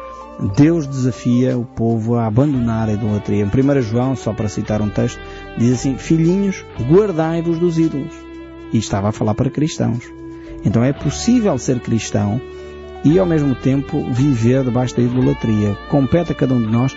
Deus 0.55 0.87
desafia 0.87 1.57
o 1.57 1.65
povo 1.65 2.15
a 2.15 2.25
abandonar 2.25 2.87
a 2.87 2.93
idolatria. 2.93 3.43
Em 3.43 3.47
1 3.47 3.81
João, 3.81 4.15
só 4.15 4.31
para 4.31 4.47
citar 4.47 4.81
um 4.81 4.89
texto, 4.89 5.19
diz 5.57 5.73
assim, 5.73 5.97
Filhinhos, 5.97 6.63
guardai-vos 6.89 7.59
dos 7.59 7.77
ídolos. 7.77 8.13
E 8.71 8.77
estava 8.77 9.09
a 9.09 9.11
falar 9.11 9.33
para 9.33 9.49
cristãos. 9.49 10.09
Então 10.63 10.81
é 10.81 10.93
possível 10.93 11.57
ser 11.57 11.81
cristão 11.81 12.39
e 13.03 13.19
ao 13.19 13.25
mesmo 13.25 13.53
tempo 13.55 14.01
viver 14.11 14.63
debaixo 14.63 14.95
da 14.95 15.01
idolatria. 15.01 15.77
Compete 15.89 16.31
a 16.31 16.35
cada 16.35 16.53
um 16.53 16.61
de 16.61 16.71
nós 16.71 16.95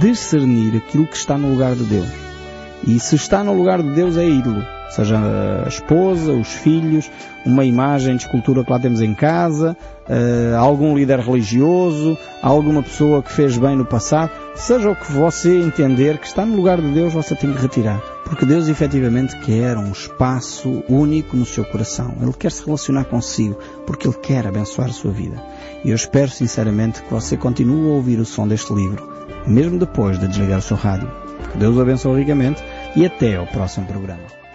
discernir 0.00 0.76
aquilo 0.76 1.06
que 1.06 1.16
está 1.16 1.36
no 1.36 1.50
lugar 1.50 1.74
de 1.74 1.84
Deus. 1.84 2.08
E 2.86 3.00
se 3.00 3.16
está 3.16 3.42
no 3.42 3.52
lugar 3.52 3.82
de 3.82 3.90
Deus 3.90 4.16
é 4.16 4.26
ídolo. 4.26 4.64
Seja 4.90 5.18
a 5.64 5.68
esposa, 5.68 6.32
os 6.32 6.48
filhos, 6.48 7.10
uma 7.44 7.64
imagem 7.64 8.16
de 8.16 8.24
escultura 8.24 8.64
que 8.64 8.70
lá 8.70 8.78
temos 8.78 9.02
em 9.02 9.12
casa, 9.14 9.76
uh, 10.08 10.56
algum 10.56 10.96
líder 10.96 11.18
religioso, 11.18 12.16
alguma 12.40 12.82
pessoa 12.82 13.22
que 13.22 13.32
fez 13.32 13.58
bem 13.58 13.76
no 13.76 13.84
passado, 13.84 14.30
seja 14.54 14.90
o 14.90 14.96
que 14.96 15.12
você 15.12 15.60
entender 15.60 16.18
que 16.18 16.26
está 16.26 16.46
no 16.46 16.56
lugar 16.56 16.80
de 16.80 16.88
Deus, 16.92 17.12
você 17.12 17.34
tem 17.34 17.52
que 17.52 17.60
retirar. 17.60 18.00
Porque 18.24 18.46
Deus 18.46 18.68
efetivamente 18.68 19.36
quer 19.40 19.76
um 19.76 19.90
espaço 19.90 20.82
único 20.88 21.36
no 21.36 21.44
seu 21.44 21.64
coração. 21.64 22.14
Ele 22.20 22.32
quer 22.32 22.52
se 22.52 22.64
relacionar 22.64 23.04
consigo, 23.04 23.58
porque 23.86 24.06
Ele 24.06 24.16
quer 24.16 24.46
abençoar 24.46 24.88
a 24.88 24.92
sua 24.92 25.12
vida. 25.12 25.36
E 25.84 25.90
eu 25.90 25.96
espero 25.96 26.30
sinceramente 26.30 27.02
que 27.02 27.12
você 27.12 27.36
continue 27.36 27.90
a 27.90 27.94
ouvir 27.94 28.18
o 28.18 28.24
som 28.24 28.48
deste 28.48 28.72
livro, 28.72 29.15
mesmo 29.46 29.78
depois 29.78 30.18
de 30.18 30.28
desligar 30.28 30.58
o 30.58 30.62
seu 30.62 30.76
rádio. 30.76 31.10
Deus 31.54 31.76
o 31.76 31.80
abençoe 31.80 32.20
ricamente 32.20 32.62
e 32.94 33.06
até 33.06 33.36
ao 33.36 33.46
próximo 33.46 33.86
programa. 33.86 34.45